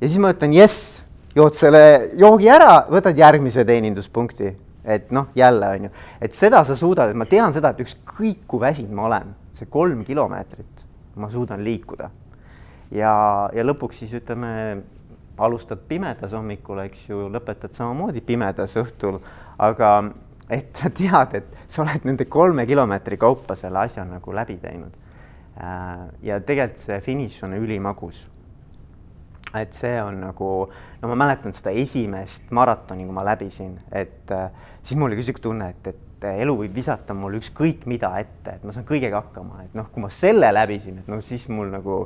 ja 0.00 0.08
siis 0.08 0.18
ma 0.22 0.32
ütlen 0.34 0.54
jess, 0.56 1.00
jood 1.36 1.54
selle 1.58 2.10
joogi 2.18 2.50
ära, 2.50 2.86
võtad 2.90 3.18
järgmise 3.18 3.64
teeninduspunkti, 3.68 4.54
et 4.84 5.10
noh, 5.14 5.28
jälle 5.38 5.74
on 5.76 5.88
ju, 5.88 5.90
et 6.20 6.34
seda 6.34 6.62
sa 6.66 6.76
suudad, 6.76 7.12
et 7.12 7.18
ma 7.18 7.28
tean 7.30 7.54
seda, 7.54 7.72
et 7.74 7.84
ükskõik 7.84 8.46
kui 8.50 8.62
väsinud 8.62 8.94
ma 8.96 9.06
olen, 9.10 9.34
see 9.58 9.68
kolm 9.70 10.02
kilomeetrit 10.06 10.86
ma 11.20 11.30
suudan 11.30 11.62
liikuda. 11.64 12.10
ja, 12.90 13.12
ja 13.54 13.64
lõpuks 13.66 14.02
siis 14.02 14.14
ütleme 14.18 14.82
alustad 15.40 15.78
pimedas 15.88 16.32
hommikul, 16.36 16.82
eks 16.84 17.06
ju, 17.08 17.28
lõpetad 17.32 17.74
samamoodi 17.76 18.20
pimedas 18.24 18.76
õhtul, 18.80 19.20
aga 19.58 19.92
et 20.50 20.76
sa 20.76 20.90
tead, 20.90 21.36
et 21.38 21.70
sa 21.70 21.84
oled 21.84 22.04
nende 22.08 22.26
kolme 22.28 22.66
kilomeetri 22.66 23.16
kaupa 23.20 23.56
selle 23.56 23.84
asja 23.84 24.04
nagu 24.04 24.34
läbi 24.34 24.58
teinud. 24.60 24.92
Äh, 25.60 26.08
ja 26.22 26.38
tegelikult 26.40 26.80
see 26.80 27.00
finiš 27.04 27.42
on 27.44 27.52
ülimagus, 27.58 28.22
et 29.58 29.74
see 29.76 29.96
on 30.00 30.22
nagu, 30.22 30.50
no 31.02 31.10
ma 31.10 31.18
mäletan 31.24 31.52
seda 31.56 31.74
esimest 31.76 32.48
maratoni, 32.54 33.04
kui 33.04 33.16
ma 33.16 33.24
läbisin, 33.26 33.74
et 33.92 34.32
äh, 34.32 34.48
siis 34.80 34.96
mul 34.96 35.10
oli 35.12 35.26
sihuke 35.26 35.42
tunne, 35.44 35.68
et, 35.74 35.90
et 35.92 36.28
elu 36.30 36.54
võib 36.62 36.76
visata 36.76 37.16
mulle 37.16 37.42
ükskõik 37.42 37.84
mida 37.90 38.12
ette, 38.22 38.56
et 38.56 38.64
ma 38.64 38.72
saan 38.72 38.88
kõigega 38.88 39.20
hakkama, 39.20 39.66
et 39.66 39.76
noh, 39.76 39.90
kui 39.92 40.04
ma 40.04 40.08
selle 40.14 40.48
läbisin, 40.54 41.02
et 41.02 41.10
no 41.12 41.20
siis 41.24 41.44
mul 41.52 41.68
nagu 41.74 42.02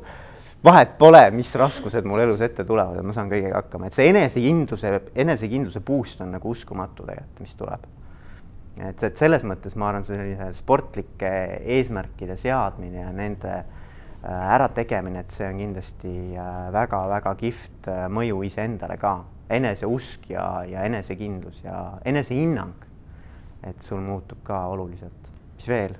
vahet 0.64 0.96
pole, 0.98 1.22
mis 1.36 1.52
raskused 1.60 2.06
mul 2.08 2.24
elus 2.24 2.42
ette 2.42 2.66
tulevad, 2.66 2.98
et 2.98 3.06
ma 3.06 3.14
saan 3.14 3.30
kõigega 3.30 3.60
hakkama, 3.60 3.86
et 3.86 3.94
see 3.94 4.08
enesekindluse, 4.10 4.96
enesekindluse 5.26 5.84
boost 5.84 6.26
on 6.26 6.34
nagu 6.34 6.50
uskumatu 6.50 7.06
tegelikult, 7.06 7.44
mis 7.44 7.54
tuleb. 7.60 7.86
Et, 8.78 9.02
et 9.06 9.16
selles 9.18 9.44
mõttes 9.46 9.76
ma 9.78 9.90
arvan, 9.90 10.04
sellise 10.06 10.50
sportlike 10.56 11.30
eesmärkide 11.76 12.36
seadmine 12.40 13.04
ja 13.04 13.12
nende 13.14 13.52
äh, 13.54 14.54
ärategemine, 14.56 15.22
et 15.22 15.34
see 15.34 15.46
on 15.48 15.60
kindlasti 15.62 16.14
väga-väga 16.74 17.34
äh, 17.34 17.38
kihvt 17.44 17.90
äh, 17.92 18.06
mõju 18.12 18.42
iseendale 18.48 18.98
ka, 19.00 19.16
eneseusk 19.54 20.30
ja, 20.32 20.46
ja 20.66 20.86
enesekindlus 20.88 21.62
ja 21.64 21.84
enesehinnang. 22.04 22.74
et 23.64 23.80
sul 23.82 24.00
muutub 24.04 24.42
ka 24.44 24.66
oluliselt, 24.68 25.30
mis 25.56 25.68
veel? 25.68 25.94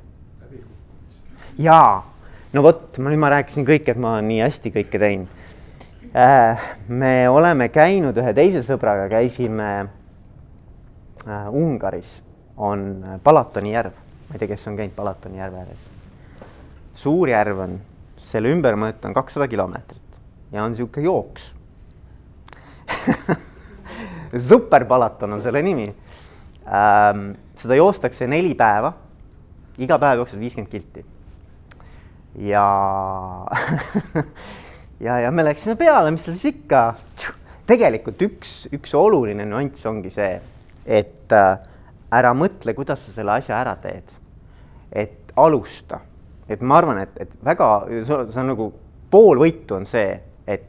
jaa! 1.59 2.03
No 2.55 2.63
vot, 2.63 2.99
nüüd 3.03 3.19
ma 3.19 3.31
rääkisin 3.33 3.65
kõik, 3.67 3.89
et 3.91 3.99
ma 3.99 4.21
nii 4.23 4.43
hästi 4.45 4.71
kõike 4.71 4.99
teinud. 5.03 5.41
Me 6.87 7.11
oleme 7.27 7.67
käinud 7.75 8.15
ühe 8.23 8.31
teise 8.37 8.61
sõbraga, 8.63 9.09
käisime 9.11 9.89
Ungaris, 11.51 12.13
on 12.57 13.05
Palatoni 13.25 13.73
järv, 13.73 13.93
ma 14.29 14.37
ei 14.37 14.39
tea, 14.39 14.49
kes 14.55 14.69
on 14.71 14.77
käinud 14.79 14.95
Palatoni 14.97 15.39
järve 15.39 15.63
ääres. 15.63 15.87
suur 16.95 17.29
järv 17.29 17.59
on, 17.67 17.79
selle 18.19 18.53
ümbermõõt 18.55 19.05
on 19.05 19.15
kakssada 19.15 19.49
kilomeetrit 19.49 20.19
ja 20.53 20.65
on 20.65 20.73
niisugune 20.73 21.05
jooks 21.05 21.51
super 24.51 24.85
Palaton 24.85 25.33
on 25.33 25.43
selle 25.43 25.63
nimi 25.63 25.89
ähm,. 26.69 27.33
seda 27.57 27.75
joostakse 27.79 28.27
neli 28.27 28.55
päeva, 28.55 28.93
iga 29.79 29.99
päev 29.99 30.23
jookseb 30.23 30.41
viiskümmend 30.41 30.71
kilti 30.71 31.05
ja 32.39 32.67
ja, 35.07 35.19
ja 35.21 35.31
me 35.31 35.45
läksime 35.45 35.77
peale, 35.77 36.11
mis 36.11 36.25
seal 36.25 36.37
siis 36.37 36.55
ikka. 36.55 36.95
tegelikult 37.67 38.23
üks, 38.27 38.57
üks 38.75 38.95
oluline 38.99 39.47
nüanss 39.49 39.87
ongi 39.89 40.11
see, 40.13 40.35
et 40.85 41.33
äh, 41.33 41.55
ära 42.19 42.35
mõtle, 42.37 42.75
kuidas 42.77 43.05
sa 43.05 43.15
selle 43.15 43.39
asja 43.39 43.59
ära 43.61 43.77
teed. 43.83 44.13
et 44.95 45.33
alusta, 45.37 45.99
et 46.49 46.61
ma 46.63 46.77
arvan, 46.79 47.01
et, 47.03 47.17
et 47.19 47.31
väga, 47.43 47.69
see 48.07 48.41
on 48.41 48.51
nagu 48.53 48.69
pool 49.11 49.41
võitu 49.43 49.75
on 49.75 49.87
see, 49.89 50.21
et 50.47 50.69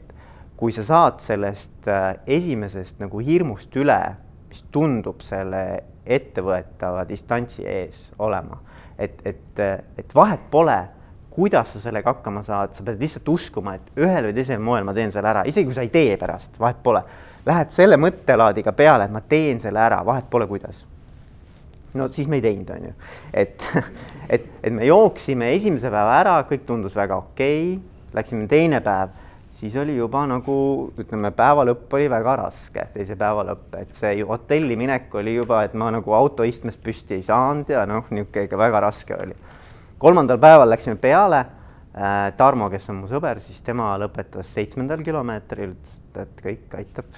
kui 0.58 0.74
sa 0.74 0.82
saad 0.82 1.20
sellest 1.22 1.86
äh, 1.86 2.08
esimesest 2.38 2.98
nagu 2.98 3.20
hirmust 3.22 3.76
üle, 3.78 4.00
mis 4.48 4.64
tundub 4.74 5.22
selle 5.22 5.62
ettevõetava 6.06 7.04
distantsi 7.06 7.62
ees 7.66 8.08
olema, 8.18 8.58
et, 8.98 9.22
et, 9.26 9.62
et 9.98 10.14
vahet 10.14 10.50
pole 10.50 10.80
kuidas 11.36 11.72
sa 11.72 11.80
sellega 11.80 12.14
hakkama 12.14 12.40
saad, 12.42 12.72
sa 12.72 12.84
pead 12.84 13.00
lihtsalt 13.00 13.28
uskuma, 13.28 13.74
et 13.76 13.98
ühel 14.00 14.30
või 14.30 14.36
teisel 14.38 14.62
moel 14.64 14.86
ma 14.88 14.94
teen 14.96 15.10
selle 15.12 15.28
ära, 15.28 15.42
isegi 15.44 15.68
kui 15.68 15.76
sa 15.76 15.84
ei 15.84 15.90
tee 15.92 16.14
pärast, 16.16 16.54
vahet 16.60 16.78
pole. 16.82 17.02
Lähed 17.46 17.74
selle 17.76 17.98
mõttelaadiga 18.00 18.72
peale, 18.74 19.04
et 19.04 19.12
ma 19.12 19.20
teen 19.20 19.60
selle 19.60 19.82
ära, 19.84 20.00
vahet 20.06 20.30
pole, 20.32 20.48
kuidas. 20.48 20.86
No 21.96 22.08
siis 22.12 22.30
me 22.30 22.40
ei 22.40 22.44
teinud, 22.44 22.72
on 22.76 22.88
ju, 22.88 22.94
et, 23.34 23.68
et, 24.38 24.48
et 24.62 24.72
me 24.72 24.88
jooksime 24.88 25.52
esimese 25.56 25.92
päeva 25.92 26.18
ära, 26.20 26.40
kõik 26.48 26.66
tundus 26.68 26.96
väga 26.96 27.20
okei 27.24 27.62
okay., 27.76 27.94
läksime 28.16 28.46
teine 28.48 28.80
päev, 28.80 29.10
siis 29.56 29.74
oli 29.80 29.96
juba 29.96 30.22
nagu 30.28 30.54
ütleme, 30.96 31.32
päeva 31.36 31.66
lõpp 31.68 31.92
oli 31.98 32.06
väga 32.12 32.36
raske, 32.44 32.86
teise 32.94 33.16
päeva 33.18 33.44
lõpp, 33.50 33.74
et 33.80 33.92
see 33.98 34.22
hotelli 34.24 34.78
minek 34.78 35.12
oli 35.20 35.36
juba, 35.36 35.64
et 35.66 35.74
ma 35.76 35.90
nagu 35.92 36.16
autoistmest 36.16 36.80
püsti 36.84 37.18
ei 37.18 37.26
saanud 37.26 37.72
ja 37.74 37.84
noh, 37.88 38.08
niisugune 38.10 38.48
ikka 38.48 38.60
väga 38.60 38.86
raske 38.88 39.16
oli 39.16 39.36
kolmandal 39.98 40.38
päeval 40.38 40.70
läksime 40.70 40.96
peale. 40.96 41.46
Äh, 41.96 42.32
Tarmo, 42.36 42.68
kes 42.70 42.90
on 42.92 43.00
mu 43.00 43.08
sõber, 43.08 43.40
siis 43.40 43.62
tema 43.64 43.94
lõpetas 44.00 44.50
seitsmendal 44.52 45.00
kilomeetril, 45.04 45.72
et 46.20 46.42
kõik 46.44 46.74
aitab, 46.76 47.08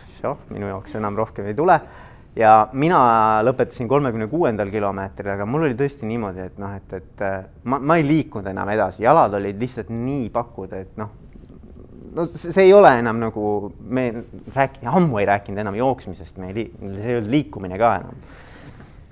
minu 0.52 0.68
jaoks 0.70 0.94
enam 1.00 1.18
rohkem 1.18 1.49
ei 1.50 1.56
tule. 1.58 1.80
Ja 2.38 2.52
mina 2.73 2.99
lõpetasin 3.47 3.88
kolmekümne 3.90 4.28
kuuendal 4.30 4.71
kilomeetril, 4.73 5.33
aga 5.35 5.47
mul 5.49 5.66
oli 5.68 5.78
tõesti 5.78 6.09
niimoodi, 6.09 6.45
et 6.49 6.59
noh, 6.62 6.75
et, 6.78 6.99
et 7.00 7.25
ma, 7.64 7.80
ma 7.80 7.99
ei 7.99 8.07
liikunud 8.07 8.47
enam 8.50 8.71
edasi, 8.75 9.02
jalad 9.07 9.35
olid 9.38 9.59
lihtsalt 9.59 9.90
nii 9.95 10.28
pakud, 10.35 10.75
et 10.78 10.99
noh, 11.00 11.14
no 12.14 12.26
see 12.30 12.68
ei 12.68 12.75
ole 12.75 12.95
enam 13.02 13.18
nagu 13.26 13.73
me 13.90 14.09
rääk-, 14.54 14.80
ammu 14.87 15.21
ei 15.21 15.28
rääkinud 15.28 15.64
enam 15.64 15.78
jooksmisest, 15.78 16.38
me 16.38 16.52
ei, 16.52 16.68
see 16.78 17.09
ei 17.11 17.18
olnud 17.18 17.35
liikumine 17.35 17.80
ka 17.80 17.97
enam 18.02 18.28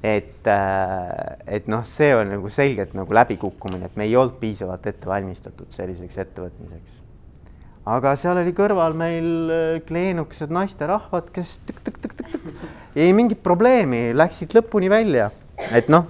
et, 0.06 0.46
äh, 0.46 1.36
et 1.46 1.68
noh, 1.72 1.82
see 1.88 2.12
on 2.14 2.30
nagu 2.36 2.50
selgelt 2.52 2.94
nagu 2.96 3.14
läbikukkumine, 3.16 3.88
et 3.88 3.96
me 3.98 4.06
ei 4.06 4.14
olnud 4.16 4.38
piisavalt 4.40 4.86
ette 4.86 5.08
valmistatud 5.08 5.72
selliseks 5.74 6.20
ettevõtmiseks. 6.26 7.00
Aga 7.86 8.14
seal 8.18 8.40
oli 8.42 8.52
kõrval 8.56 8.96
meil 8.98 9.30
äh, 9.52 9.64
kleenukesed 9.86 10.52
naisterahvad, 10.54 11.30
kes 11.34 11.56
tõk-tõk-tõk-tõk-tõk, 11.68 12.68
ei 12.98 13.12
mingit 13.16 13.42
probleemi, 13.44 14.10
läksid 14.16 14.56
lõpuni 14.58 14.90
välja, 14.92 15.30
et 15.70 15.90
noh, 15.92 16.08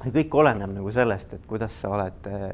kõik 0.00 0.36
oleneb 0.42 0.72
nagu 0.72 0.92
sellest, 0.94 1.34
et 1.36 1.48
kuidas 1.48 1.76
sa 1.82 1.92
oled, 1.92 2.30
äh, 2.30 2.46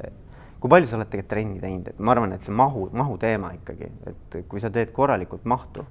kui 0.61 0.73
palju 0.73 0.90
sa 0.90 0.99
oled 0.99 1.12
tegelikult 1.12 1.33
trenni 1.35 1.62
teinud, 1.62 1.92
et 1.92 2.02
ma 2.02 2.16
arvan, 2.16 2.35
et 2.35 2.47
see 2.47 2.56
mahu, 2.56 2.88
mahu 2.97 3.14
teema 3.23 3.52
ikkagi, 3.59 3.92
et 4.11 4.40
kui 4.50 4.62
sa 4.62 4.73
teed 4.75 4.90
korralikult 4.97 5.47
mahtu, 5.47 5.87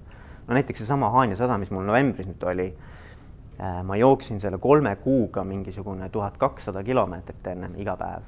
no 0.46 0.60
näiteks 0.60 0.84
seesama 0.84 1.14
Haanja 1.16 1.40
sada, 1.40 1.58
mis 1.62 1.72
mul 1.74 1.88
novembris 1.88 2.28
nüüd 2.30 2.44
oli 2.52 2.70
Äh, 3.60 3.84
ma 3.84 3.96
jooksin 3.96 4.40
selle 4.40 4.58
kolme 4.58 4.96
kuuga 4.96 5.44
mingisugune 5.44 6.10
tuhat 6.10 6.38
kakssada 6.38 6.84
kilomeetrit 6.84 7.48
ennem 7.48 7.78
iga 7.80 7.96
päev. 7.96 8.26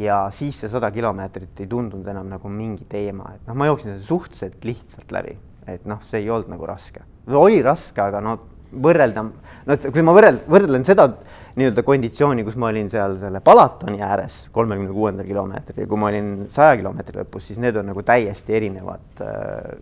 Ja 0.00 0.26
siis 0.34 0.58
see 0.60 0.70
sada 0.72 0.90
kilomeetrit 0.92 1.62
ei 1.62 1.70
tundunud 1.70 2.06
enam 2.12 2.28
nagu 2.30 2.50
mingi 2.52 2.84
teema, 2.88 3.32
et 3.36 3.48
noh, 3.48 3.56
ma 3.56 3.68
jooksin 3.70 3.96
suhteliselt 4.02 4.64
lihtsalt 4.66 5.14
läbi, 5.14 5.36
et 5.66 5.86
noh, 5.88 6.02
see 6.04 6.22
ei 6.24 6.30
olnud 6.30 6.52
nagu 6.52 6.68
raske. 6.68 7.02
oli 7.26 7.62
raske, 7.64 8.00
aga 8.02 8.20
no 8.20 8.36
võrrelda, 8.82 9.24
no 9.66 9.76
kui 9.88 10.04
ma 10.04 10.14
võrrel-, 10.16 10.42
võrdlen 10.50 10.84
seda 10.84 11.08
nii-öelda 11.56 11.84
konditsiooni, 11.86 12.44
kus 12.44 12.58
ma 12.60 12.68
olin 12.68 12.90
seal 12.92 13.16
selle 13.20 13.40
Palatoni 13.40 14.02
ääres 14.04 14.46
kolmekümne 14.52 14.92
kuuendal 14.92 15.26
kilomeetril 15.26 15.84
ja 15.84 15.90
kui 15.90 16.00
ma 16.00 16.10
olin 16.10 16.32
saja 16.52 16.76
kilomeetri 16.76 17.22
lõpus, 17.22 17.48
siis 17.48 17.60
need 17.62 17.78
on 17.80 17.88
nagu 17.92 18.04
täiesti 18.04 18.58
erinevad 18.58 19.22
äh,, 19.24 19.78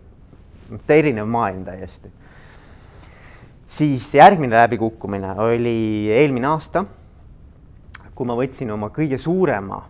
erinev 0.95 1.27
maailm 1.29 1.65
täiesti 1.67 2.13
siis 3.67 4.13
järgmine 4.15 4.55
läbikukkumine 4.55 5.33
oli 5.41 6.07
eelmine 6.11 6.47
aasta, 6.47 6.85
kui 8.15 8.27
ma 8.27 8.37
võtsin 8.39 8.71
oma 8.71 8.87
kõige 8.95 9.17
suurema 9.19 9.81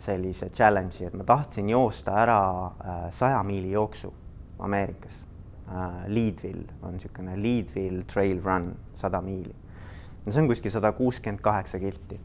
sellise 0.00 0.48
challenge'i, 0.56 1.04
et 1.04 1.16
ma 1.16 1.24
tahtsin 1.28 1.68
joosta 1.68 2.14
ära 2.22 2.40
äh, 2.66 3.00
saja 3.12 3.40
äh, 3.42 3.44
miili 3.44 3.72
jooksu 3.74 4.12
Ameerikas 4.58 5.12
äh,. 5.68 6.06
Leadville 6.08 6.64
on 6.82 6.96
niisugune 6.96 7.36
Leadville 7.36 8.04
trail 8.08 8.40
run, 8.44 8.72
sada 8.96 9.20
miili. 9.20 9.54
no 10.24 10.32
see 10.32 10.42
on 10.42 10.48
kuskil 10.48 10.72
sada 10.72 10.92
kuuskümmend 10.92 11.42
kaheksa 11.44 11.78
kilti. 11.78 12.20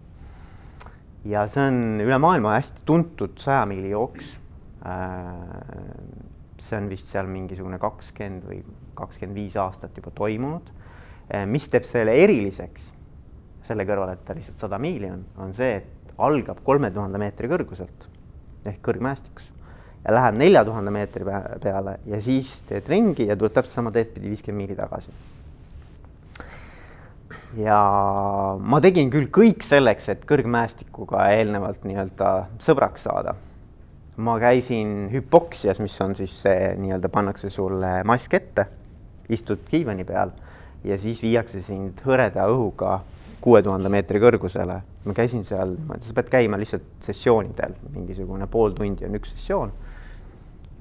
ja 1.25 1.43
see 1.47 1.67
on 1.67 1.99
üle 2.05 2.19
maailma 2.23 2.55
hästi 2.55 2.85
tuntud 2.85 3.35
saja 3.37 3.65
miili 3.67 3.91
jooks 3.91 4.37
äh, 4.87 6.23
see 6.63 6.77
on 6.77 6.87
vist 6.89 7.11
seal 7.11 7.27
mingisugune 7.27 7.79
kakskümmend 7.81 8.47
või 8.47 8.61
kakskümmend 8.95 9.37
viis 9.37 9.57
aastat 9.59 9.97
juba 9.97 10.13
toimunud. 10.15 10.71
Mis 11.49 11.65
teeb 11.71 11.85
selle 11.87 12.13
eriliseks, 12.19 12.89
selle 13.67 13.85
kõrval, 13.87 14.11
et 14.13 14.23
ta 14.27 14.35
lihtsalt 14.37 14.59
sada 14.61 14.77
miili 14.81 15.09
on, 15.09 15.23
on 15.39 15.53
see, 15.55 15.79
et 15.79 15.92
algab 16.17 16.63
kolme 16.63 16.91
tuhande 16.93 17.21
meetri 17.21 17.49
kõrguselt 17.51 18.07
ehk 18.65 18.81
kõrgmäestikus 18.85 19.49
ja 20.03 20.15
läheb 20.15 20.39
nelja 20.39 20.63
tuhande 20.67 20.91
meetri 20.93 21.25
peale 21.63 21.97
ja 22.09 22.19
siis 22.21 22.61
teed 22.69 22.89
ringi 22.91 23.27
ja 23.29 23.37
tuleb 23.39 23.55
täpselt 23.55 23.79
sama 23.79 23.93
teed 23.95 24.13
pidi 24.15 24.31
viiskümmend 24.33 24.61
miili 24.63 24.75
tagasi. 24.77 25.13
ja 27.57 27.79
ma 28.59 28.81
tegin 28.81 29.09
küll 29.13 29.29
kõik 29.29 29.65
selleks, 29.65 30.09
et 30.09 30.27
kõrgmäestikuga 30.29 31.29
eelnevalt 31.37 31.87
nii-öelda 31.87 32.35
sõbraks 32.61 33.09
saada 33.09 33.35
ma 34.17 34.37
käisin 34.39 35.09
hüpoksias, 35.13 35.79
mis 35.81 35.95
on 36.01 36.15
siis 36.15 36.33
see 36.45 36.73
nii-öelda 36.77 37.09
pannakse 37.09 37.49
sulle 37.49 38.03
mask 38.05 38.33
ette, 38.37 38.67
istud 39.29 39.63
diivani 39.71 40.05
peal 40.05 40.33
ja 40.83 40.97
siis 40.99 41.21
viiakse 41.23 41.61
sind 41.63 42.03
hõreda 42.05 42.45
õhuga 42.51 42.99
kuue 43.43 43.61
tuhande 43.63 43.89
meetri 43.91 44.21
kõrgusele. 44.23 44.77
ma 45.05 45.13
käisin 45.13 45.43
seal 45.43 45.75
sa 46.01 46.13
pead 46.15 46.29
käima 46.31 46.59
lihtsalt 46.59 46.85
sessioonidel, 47.03 47.75
mingisugune 47.91 48.47
pool 48.47 48.71
tundi 48.77 49.05
on 49.05 49.17
üks 49.19 49.35
sessioon. 49.35 49.73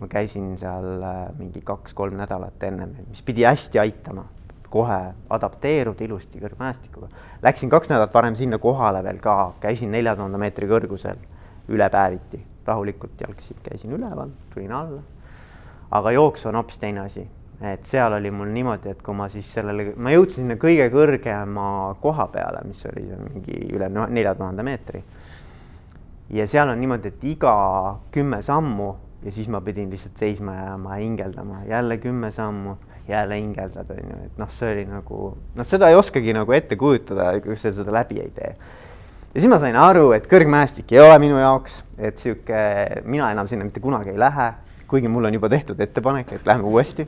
ma 0.00 0.08
käisin 0.10 0.54
seal 0.58 1.02
äh, 1.02 1.24
mingi 1.38 1.60
kaks-kolm 1.64 2.16
nädalat 2.22 2.62
ennem, 2.62 2.94
mis 3.08 3.22
pidi 3.22 3.44
hästi 3.46 3.82
aitama, 3.82 4.24
kohe 4.70 5.00
adapteeruda 5.30 6.04
ilusti 6.04 6.40
kõrgmäestikuga. 6.40 7.10
Läksin 7.42 7.70
kaks 7.70 7.90
nädalat 7.90 8.14
varem 8.14 8.38
sinna 8.38 8.58
kohale 8.58 9.02
veel 9.04 9.18
ka, 9.22 9.54
käisin 9.60 9.90
nelja 9.92 10.16
tuhande 10.16 10.40
meetri 10.40 10.70
kõrgusel 10.70 11.20
üle 11.68 11.90
päeviti 11.90 12.40
rahulikult 12.66 13.20
jalgsi 13.20 13.56
käisin 13.62 13.92
üleval, 13.92 14.30
tulin 14.54 14.72
alla. 14.72 15.02
aga 15.90 16.10
jooks 16.12 16.46
on 16.46 16.54
hoopis 16.54 16.78
teine 16.78 17.00
asi, 17.00 17.26
et 17.62 17.84
seal 17.86 18.12
oli 18.16 18.30
mul 18.34 18.50
niimoodi, 18.52 18.90
et 18.90 19.02
kui 19.02 19.14
ma 19.14 19.28
siis 19.30 19.48
sellele, 19.54 19.92
ma 19.96 20.12
jõudsin 20.14 20.42
sinna 20.42 20.56
kõige 20.60 20.88
kõrgema 20.92 21.66
koha 22.02 22.26
peale, 22.32 22.62
mis 22.66 22.82
oli 22.90 23.06
mingi 23.28 23.58
üle 23.72 23.88
nelja 23.92 24.34
tuhande 24.38 24.66
meetri. 24.66 25.02
ja 26.30 26.46
seal 26.46 26.72
on 26.72 26.80
niimoodi, 26.80 27.08
et 27.08 27.24
iga 27.24 27.54
kümme 28.10 28.42
sammu 28.42 28.94
ja 29.22 29.32
siis 29.32 29.48
ma 29.48 29.60
pidin 29.60 29.90
lihtsalt 29.90 30.16
seisma 30.16 30.54
jääma 30.54 30.96
ja 30.96 31.02
hingeldama, 31.04 31.62
jälle 31.68 31.98
kümme 31.98 32.30
sammu, 32.30 32.76
jälle 33.08 33.36
hingeldad, 33.36 33.90
on 33.90 34.10
ju, 34.10 34.20
et 34.26 34.38
noh, 34.38 34.50
see 34.50 34.72
oli 34.72 34.86
nagu 34.86 35.18
noh, 35.54 35.66
seda 35.66 35.90
ei 35.90 35.98
oskagi 35.98 36.32
nagu 36.34 36.52
ette 36.52 36.76
kujutada, 36.76 37.32
kui 37.44 37.56
sa 37.56 37.72
seda 37.72 37.92
läbi 37.94 38.20
ei 38.22 38.30
tee 38.34 38.54
ja 39.34 39.40
siis 39.40 39.50
ma 39.50 39.58
sain 39.60 39.76
aru, 39.78 40.10
et 40.16 40.26
kõrgmäestik 40.28 40.92
ei 40.92 41.00
ole 41.00 41.14
minu 41.22 41.38
jaoks, 41.40 41.82
et 41.98 42.18
sihuke, 42.20 42.58
mina 43.08 43.30
enam 43.32 43.48
sinna 43.48 43.64
mitte 43.64 43.80
kunagi 43.80 44.12
ei 44.12 44.20
lähe, 44.20 44.50
kuigi 44.90 45.08
mul 45.08 45.24
on 45.24 45.38
juba 45.38 45.48
tehtud 45.52 45.80
ettepanek, 45.80 46.34
et 46.36 46.46
lähme 46.46 46.68
uuesti. 46.68 47.06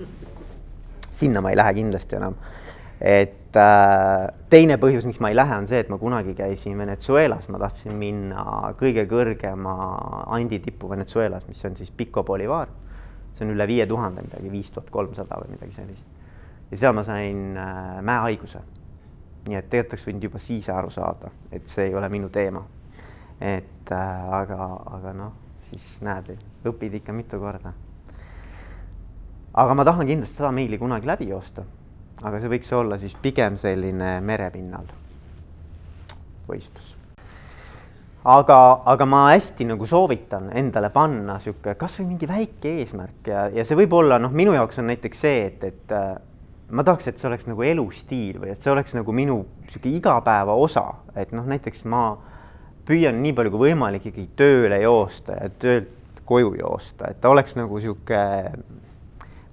Sinna 1.14 1.42
ma 1.44 1.52
ei 1.52 1.58
lähe 1.58 1.74
kindlasti 1.80 2.18
enam. 2.18 2.36
et 3.00 3.56
äh, 3.56 4.28
teine 4.50 4.78
põhjus, 4.80 5.06
miks 5.06 5.20
ma 5.20 5.30
ei 5.32 5.36
lähe, 5.36 5.56
on 5.58 5.66
see, 5.70 5.80
et 5.82 5.90
ma 5.92 5.98
kunagi 5.98 6.34
käisin 6.38 6.78
Venezuelas, 6.78 7.48
ma 7.48 7.58
tahtsin 7.62 7.96
minna 7.98 8.44
kõige 8.78 9.06
kõrgema 9.10 9.74
Andi 10.36 10.60
tippu 10.62 10.90
Venezuelas, 10.90 11.48
mis 11.48 11.64
on 11.64 11.76
siis 11.76 11.90
Pico 11.90 12.24
Bolivar. 12.24 12.68
see 13.34 13.46
on 13.46 13.50
üle 13.56 13.66
viie 13.66 13.86
tuhande 13.86 14.22
midagi, 14.22 14.50
viis 14.50 14.70
tuhat 14.70 14.90
kolmsada 14.94 15.40
või 15.42 15.56
midagi 15.56 15.74
sellist. 15.74 16.06
ja 16.70 16.76
seal 16.76 16.94
ma 16.94 17.04
sain 17.04 17.58
äh, 17.58 18.00
mäehaiguse 18.02 18.62
nii 19.48 19.58
et 19.58 19.68
tegelikult 19.68 19.94
oleks 19.94 20.06
võinud 20.08 20.26
juba 20.28 20.40
siis 20.40 20.68
aru 20.72 20.90
saada, 20.92 21.30
et 21.52 21.68
see 21.68 21.88
ei 21.88 21.94
ole 21.94 22.08
minu 22.12 22.30
teema. 22.32 22.64
et 23.40 23.90
äh, 23.92 24.28
aga, 24.32 24.68
aga 24.96 25.12
noh, 25.12 25.32
siis 25.68 25.98
näed, 26.06 26.30
õpid 26.64 27.00
ikka 27.00 27.12
mitu 27.12 27.40
korda. 27.42 27.72
Aga 29.54 29.74
ma 29.74 29.84
tahan 29.86 30.06
kindlasti 30.08 30.40
seda 30.40 30.50
meili 30.54 30.78
kunagi 30.78 31.06
läbi 31.06 31.30
joosta. 31.30 31.64
aga 32.22 32.40
see 32.40 32.50
võiks 32.50 32.70
olla 32.72 32.98
siis 32.98 33.14
pigem 33.20 33.56
selline 33.60 34.20
merepinnal 34.20 34.86
võistlus. 36.48 36.94
aga, 38.24 38.58
aga 38.84 39.06
ma 39.06 39.24
hästi 39.30 39.66
nagu 39.68 39.86
soovitan 39.86 40.50
endale 40.56 40.90
panna 40.90 41.38
niisugune 41.38 41.74
kasvõi 41.80 42.06
mingi 42.12 42.28
väike 42.28 42.76
eesmärk 42.80 43.32
ja, 43.32 43.48
ja 43.52 43.64
see 43.64 43.78
võib 43.78 43.96
olla 43.98 44.18
noh, 44.18 44.32
minu 44.32 44.54
jaoks 44.56 44.80
on 44.80 44.88
näiteks 44.92 45.26
see, 45.26 45.42
et, 45.50 45.64
et 45.64 45.92
äh, 45.92 46.14
ma 46.70 46.84
tahaks, 46.84 47.08
et 47.08 47.20
see 47.20 47.28
oleks 47.28 47.48
nagu 47.50 47.62
elustiil 47.62 48.40
või 48.42 48.54
et 48.54 48.62
see 48.62 48.72
oleks 48.72 48.96
nagu 48.96 49.12
minu 49.12 49.42
sihuke 49.68 49.92
igapäeva 49.92 50.56
osa, 50.56 50.86
et 51.14 51.34
noh, 51.36 51.44
näiteks 51.46 51.84
ma 51.90 52.06
püüan 52.88 53.20
nii 53.22 53.34
palju 53.36 53.52
kui 53.52 53.68
võimalik 53.70 54.08
ikkagi 54.10 54.30
tööle 54.36 54.80
joosta 54.82 55.36
ja 55.38 55.52
töölt 55.60 56.22
koju 56.24 56.54
joosta, 56.56 57.10
et 57.12 57.20
ta 57.20 57.28
oleks 57.32 57.56
nagu 57.58 57.80
sihuke, 57.80 58.20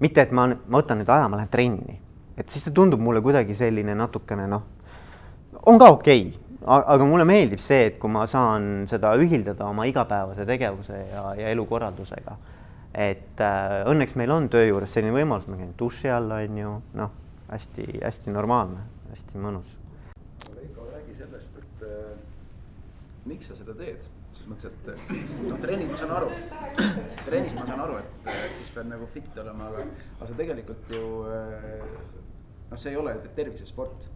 mitte 0.02 0.24
et 0.24 0.32
ma, 0.34 0.48
ma 0.50 0.80
võtan 0.80 1.00
nüüd 1.00 1.10
aja, 1.12 1.28
ma 1.30 1.38
lähen 1.40 1.50
trenni, 1.52 1.98
et 2.36 2.48
siis 2.50 2.66
ta 2.66 2.74
tundub 2.74 3.02
mulle 3.02 3.22
kuidagi 3.24 3.54
selline 3.56 3.94
natukene 3.98 4.48
noh, 4.50 4.64
on 5.66 5.78
ka 5.78 5.92
okei. 5.94 6.24
Okay,, 6.28 6.38
aga 6.66 7.06
mulle 7.06 7.26
meeldib 7.26 7.60
see, 7.62 7.88
et 7.90 7.98
kui 8.02 8.10
ma 8.12 8.24
saan 8.30 8.84
seda 8.90 9.14
ühildada 9.18 9.66
oma 9.66 9.86
igapäevase 9.90 10.46
tegevuse 10.46 10.98
ja, 11.10 11.24
ja 11.38 11.50
elukorraldusega. 11.54 12.36
Et 12.92 13.40
äh, 13.40 13.78
õnneks 13.88 14.14
meil 14.20 14.30
on 14.34 14.48
töö 14.52 14.66
juures 14.68 14.92
selline 14.92 15.14
võimalus, 15.16 15.48
ma 15.48 15.58
käin 15.58 15.72
duši 15.78 16.10
all, 16.12 16.30
on 16.36 16.58
ju, 16.60 16.72
noh, 17.00 17.14
hästi-hästi 17.48 18.34
normaalne, 18.34 18.84
hästi 19.10 19.40
mõnus. 19.40 19.70
Veiko, 20.52 20.86
räägi 20.92 21.16
sellest, 21.18 21.56
et 21.58 21.86
äh, 21.88 22.12
miks 23.26 23.48
sa 23.48 23.56
seda 23.56 23.74
teed, 23.78 24.04
selles 24.36 24.48
mõttes, 24.50 24.70
et 24.72 25.12
noh, 25.48 25.58
treening 25.62 25.92
ma 25.92 25.98
saan 26.00 26.14
aru, 26.16 26.30
trennist 27.26 27.58
ma 27.58 27.66
saan 27.68 27.84
aru, 27.84 27.98
et, 28.00 28.32
et 28.32 28.56
siis 28.58 28.70
pead 28.74 28.88
nagu 28.90 29.06
fit 29.12 29.38
olema, 29.42 29.68
aga, 29.68 29.84
aga 30.16 30.28
sa 30.30 30.38
tegelikult 30.38 30.92
ju 30.92 31.04
äh, 31.28 31.86
noh, 32.70 32.80
see 32.80 32.94
ei 32.94 32.98
ole 33.00 33.14
tervisesport. 33.36 34.08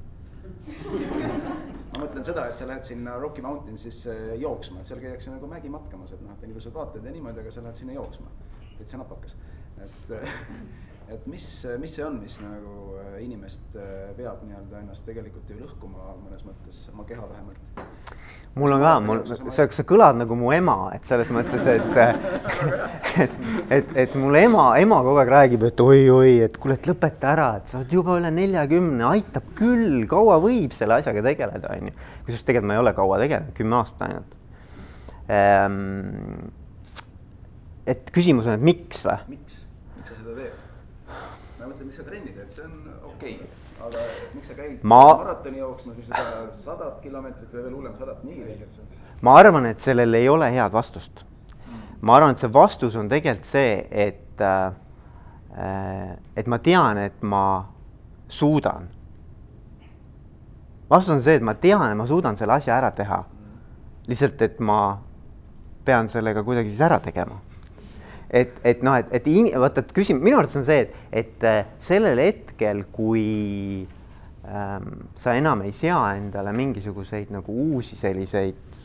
Ma 0.46 2.00
mõtlen 2.00 2.24
seda, 2.26 2.46
et 2.46 2.58
sa 2.58 2.68
lähed 2.70 2.86
sinna 2.86 3.16
Rocky 3.20 3.42
Mountainsisse 3.44 4.14
jooksma, 4.40 4.80
et 4.80 4.88
seal 4.88 5.02
käiakse 5.02 5.32
nagu 5.34 5.50
mägi 5.50 5.70
matkamas, 5.72 6.14
et 6.14 6.22
noh, 6.22 6.36
et 6.36 6.46
on 6.46 6.54
ilusad 6.54 6.76
vaated 6.76 7.06
ja 7.06 7.14
niimoodi, 7.14 7.42
aga 7.42 7.52
sa 7.54 7.64
lähed 7.66 7.80
sinna 7.82 7.96
jooksma. 7.98 8.32
Täitsa 8.76 9.00
napakas. 9.00 9.36
et, 9.84 10.12
et 11.12 11.26
mis, 11.30 11.46
mis 11.80 11.92
see 11.98 12.04
on, 12.04 12.18
mis 12.22 12.38
nagu 12.42 12.96
äh, 13.00 13.18
inimest 13.24 13.76
äh, 13.78 14.10
veab 14.18 14.42
nii-öelda 14.46 14.82
ennast 14.82 15.06
tegelikult 15.06 15.50
ju 15.50 15.60
lõhkuma 15.60 16.16
mõnes 16.24 16.42
mõttes, 16.46 16.86
oma 16.92 17.06
keha 17.08 17.28
vähemalt 17.30 17.86
mul 18.56 18.72
on 18.72 18.80
ka, 18.80 18.92
mul, 19.04 19.20
sa, 19.52 19.66
sa 19.68 19.84
kõlad 19.84 20.16
nagu 20.16 20.36
mu 20.38 20.48
ema, 20.56 20.76
et 20.96 21.04
selles 21.08 21.28
mõttes, 21.34 21.66
et 21.68 21.98
et, 23.24 23.34
et, 23.68 23.90
et 24.04 24.14
mul 24.16 24.38
ema, 24.40 24.70
ema 24.80 25.02
kogu 25.04 25.20
aeg 25.20 25.32
räägib, 25.32 25.66
et 25.68 25.82
oi-oi, 25.84 26.38
et 26.46 26.56
kuule, 26.60 26.78
et 26.78 26.88
lõpeta 26.88 27.34
ära, 27.34 27.50
et 27.60 27.68
sa 27.68 27.80
oled 27.82 27.92
juba 27.92 28.16
üle 28.16 28.30
neljakümne, 28.32 29.04
aitab 29.10 29.50
küll, 29.58 30.06
kaua 30.08 30.38
võib 30.42 30.72
selle 30.76 30.96
asjaga 31.02 31.24
tegeleda, 31.28 31.74
onju. 31.76 31.92
kusjuures 32.24 32.46
tegelikult 32.48 32.70
ma 32.72 32.78
ei 32.78 32.82
ole 32.84 32.94
kaua 32.96 33.20
tegelenud, 33.22 33.52
kümme 33.60 33.78
aastat 33.80 34.06
ainult 34.08 34.36
ehm, 35.36 36.48
et 37.92 38.08
küsimus 38.14 38.48
on, 38.48 38.56
et 38.56 38.68
miks 38.72 39.04
või? 39.04 39.36
miks, 39.36 39.60
miks 39.98 40.14
sa 40.14 40.16
seda 40.22 40.38
teed? 40.40 40.64
ma 41.60 41.68
mõtlen, 41.68 41.90
miks 41.90 42.00
sa 42.00 42.08
trenni 42.08 42.32
teed, 42.32 42.56
see 42.56 42.64
on 42.64 42.80
okei 43.26 43.34
okay., 43.34 43.54
aga 43.86 44.02
miks 44.34 44.48
sa 44.50 44.56
käid 44.56 44.82
ma... 44.82 45.00
maratoni 45.20 45.60
jooksmas, 45.60 45.96
mis 45.98 46.08
seda 46.08 46.48
sadat 46.62 46.98
kilomeetrit 47.04 47.52
või 47.52 47.62
veel 47.66 47.76
hullem, 47.76 47.94
sadat 47.98 48.24
miili? 48.24 48.56
ma 49.26 49.36
arvan, 49.40 49.68
et 49.70 49.82
sellel 49.82 50.14
ei 50.18 50.28
ole 50.32 50.48
head 50.54 50.72
vastust. 50.72 51.24
ma 52.00 52.16
arvan, 52.16 52.34
et 52.34 52.42
see 52.42 52.52
vastus 52.52 52.96
on 52.96 53.10
tegelikult 53.12 53.48
see, 53.48 53.78
et 53.90 54.44
äh, 54.44 54.68
et 56.36 56.48
ma 56.52 56.58
tean, 56.60 56.98
et 57.00 57.22
ma 57.22 57.44
suudan. 58.28 58.90
vastus 60.90 61.16
on 61.16 61.24
see, 61.24 61.40
et 61.40 61.44
ma 61.44 61.54
tean, 61.54 61.90
et 61.90 61.98
ma 61.98 62.06
suudan 62.06 62.36
selle 62.36 62.58
asja 62.58 62.76
ära 62.76 62.92
teha. 62.92 63.24
lihtsalt, 64.06 64.42
et 64.42 64.60
ma 64.60 64.80
pean 65.84 66.08
sellega 66.08 66.42
kuidagi 66.42 66.70
siis 66.70 66.82
ära 66.82 66.98
tegema 67.02 67.40
et, 68.30 68.56
et 68.64 68.82
noh, 68.86 68.96
et, 68.98 69.12
et 69.18 69.28
in, 69.30 69.50
vaata, 69.60 69.84
et 69.84 69.92
küsimus 69.96 70.24
minu 70.24 70.38
arvates 70.38 70.58
on 70.60 70.66
see, 70.66 70.86
et, 70.86 70.96
et 71.12 71.46
äh, 71.46 71.60
sellel 71.82 72.20
hetkel, 72.22 72.84
kui 72.94 73.86
ähm, 74.46 74.88
sa 75.18 75.36
enam 75.38 75.62
ei 75.66 75.74
sea 75.76 76.00
endale 76.18 76.54
mingisuguseid 76.56 77.30
nagu 77.34 77.54
uusi 77.66 77.98
selliseid 77.98 78.82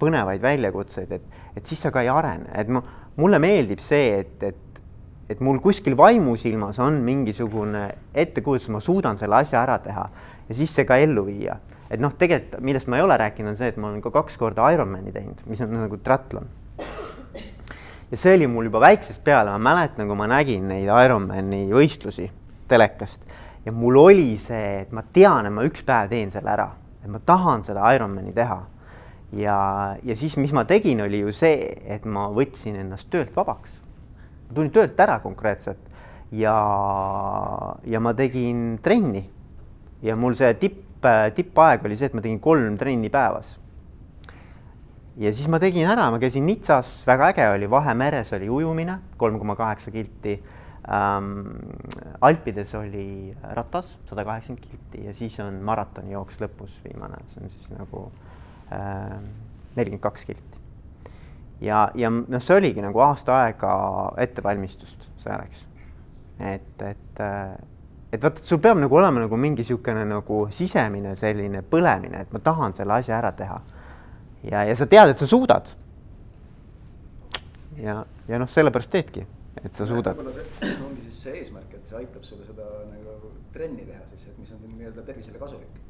põnevaid 0.00 0.42
väljakutseid, 0.44 1.16
et, 1.16 1.42
et 1.56 1.66
siis 1.66 1.80
sa 1.82 1.92
ka 1.94 2.04
ei 2.04 2.12
arene, 2.12 2.50
et 2.54 2.70
ma, 2.70 2.82
mulle 3.16 3.40
meeldib 3.42 3.82
see, 3.82 4.22
et, 4.22 4.38
et 4.42 4.62
et 5.26 5.40
mul 5.42 5.56
kuskil 5.58 5.96
vaimusilmas 5.98 6.76
on 6.78 7.00
mingisugune 7.02 7.88
ettekujutus, 8.14 8.68
ma 8.70 8.78
suudan 8.78 9.18
selle 9.18 9.40
asja 9.40 9.58
ära 9.58 9.80
teha 9.82 10.04
ja 10.46 10.54
siis 10.54 10.70
see 10.70 10.86
ka 10.86 11.00
ellu 11.02 11.24
viia. 11.26 11.56
et 11.90 11.98
noh, 11.98 12.14
tegelikult 12.18 12.62
millest 12.62 12.86
ma 12.90 13.00
ei 13.00 13.02
ole 13.02 13.16
rääkinud, 13.18 13.50
on 13.50 13.58
see, 13.58 13.72
et 13.72 13.76
ma 13.78 13.90
olen 13.90 13.98
ka 14.04 14.12
kaks 14.14 14.38
korda 14.38 14.70
Ironmani 14.74 15.10
teinud, 15.14 15.42
mis 15.50 15.60
on 15.66 15.74
nagu 15.74 15.98
triatlon 15.98 16.46
ja 18.10 18.16
see 18.16 18.36
oli 18.38 18.46
mul 18.46 18.68
juba 18.68 18.80
väiksest 18.84 19.24
peale, 19.24 19.50
ma 19.50 19.58
mäletan, 19.72 20.06
kui 20.06 20.18
ma 20.18 20.28
nägin 20.30 20.68
neid 20.70 20.86
Ironmani 20.86 21.66
võistlusi 21.74 22.28
telekast 22.70 23.24
ja 23.66 23.74
mul 23.74 23.98
oli 23.98 24.36
see, 24.38 24.82
et 24.84 24.92
ma 24.94 25.02
tean, 25.02 25.48
et 25.48 25.54
ma 25.54 25.66
üks 25.66 25.82
päev 25.86 26.12
teen 26.12 26.30
selle 26.30 26.52
ära, 26.52 26.68
et 27.02 27.10
ma 27.10 27.18
tahan 27.18 27.66
seda 27.66 27.90
Ironmani 27.96 28.32
teha. 28.36 28.60
ja, 29.34 29.58
ja 30.06 30.16
siis, 30.16 30.36
mis 30.38 30.54
ma 30.54 30.64
tegin, 30.64 31.02
oli 31.02 31.24
ju 31.24 31.34
see, 31.34 31.66
et 31.84 32.06
ma 32.06 32.28
võtsin 32.30 32.78
ennast 32.78 33.10
töölt 33.10 33.34
vabaks. 33.36 33.74
ma 34.48 34.54
tulin 34.54 34.70
töölt 34.70 35.00
ära 35.00 35.18
konkreetselt 35.18 35.82
ja, 36.30 36.56
ja 37.84 38.00
ma 38.00 38.14
tegin 38.14 38.78
trenni. 38.82 39.26
ja 40.02 40.16
mul 40.16 40.38
see 40.38 40.54
tipp, 40.62 40.82
tippaeg 41.34 41.84
oli 41.84 41.98
see, 41.98 42.06
et 42.06 42.14
ma 42.14 42.22
tegin 42.22 42.40
kolm 42.40 42.78
trenni 42.78 43.10
päevas 43.10 43.56
ja 45.16 45.32
siis 45.32 45.48
ma 45.48 45.60
tegin 45.62 45.88
ära, 45.88 46.10
ma 46.12 46.20
käisin 46.20 46.46
Nitsas, 46.46 47.00
väga 47.08 47.30
äge 47.32 47.48
oli, 47.54 47.70
Vahemeres 47.70 48.32
oli 48.36 48.48
ujumine, 48.52 48.98
kolm 49.16 49.38
koma 49.40 49.56
kaheksa 49.56 49.90
kilti 49.90 50.36
ähm,. 50.92 51.46
Alpides 52.20 52.74
oli 52.74 53.34
ratas, 53.56 53.90
sada 54.08 54.24
kaheksakümmend 54.24 54.66
kilti 54.70 55.06
ja 55.06 55.14
siis 55.14 55.38
on 55.44 55.60
maratonijooks 55.64 56.40
lõpus 56.40 56.76
viimane, 56.84 57.18
see 57.32 57.42
on 57.42 57.50
siis 57.52 57.70
nagu 57.74 58.06
nelikümmend 59.76 60.02
kaks 60.02 60.24
kilti. 60.24 60.60
ja, 61.60 61.90
ja 61.94 62.10
noh, 62.10 62.42
see 62.42 62.56
oligi 62.56 62.84
nagu 62.84 63.00
aasta 63.00 63.40
aega 63.44 63.72
ettevalmistust 64.20 65.08
selleks. 65.22 65.64
et, 66.40 66.82
et 66.82 67.20
äh, 67.20 67.56
et 68.12 68.22
vaata, 68.22 68.40
et 68.40 68.46
sul 68.46 68.60
peab 68.62 68.78
nagu 68.78 68.96
olema 68.96 69.20
nagu 69.24 69.36
mingi 69.36 69.64
niisugune 69.64 70.04
nagu 70.08 70.46
sisemine 70.50 71.16
selline 71.16 71.62
põlemine, 71.62 72.22
et 72.22 72.32
ma 72.32 72.38
tahan 72.38 72.74
selle 72.76 73.00
asja 73.00 73.18
ära 73.18 73.32
teha 73.36 73.58
ja, 74.50 74.64
ja 74.64 74.76
sa 74.78 74.86
tead, 74.90 75.12
et 75.12 75.22
sa 75.22 75.26
suudad. 75.26 75.72
ja, 77.82 78.04
ja 78.28 78.38
noh, 78.40 78.50
sellepärast 78.50 78.92
teedki, 78.92 79.26
et 79.62 79.74
sa 79.74 79.86
suudad. 79.86 80.18
ongi 80.18 81.02
siis 81.06 81.22
see 81.26 81.40
eesmärk, 81.40 81.74
et 81.74 81.88
see 81.88 81.98
aitab 82.00 82.24
sulle 82.24 82.46
seda 82.46 82.68
nagu 82.90 83.32
trenni 83.52 83.84
teha 83.84 84.04
siis, 84.10 84.28
et 84.30 84.38
mis 84.38 84.52
on 84.54 84.62
nii-öelda 84.76 85.04
tervisele 85.06 85.38
kasulik. 85.38 85.82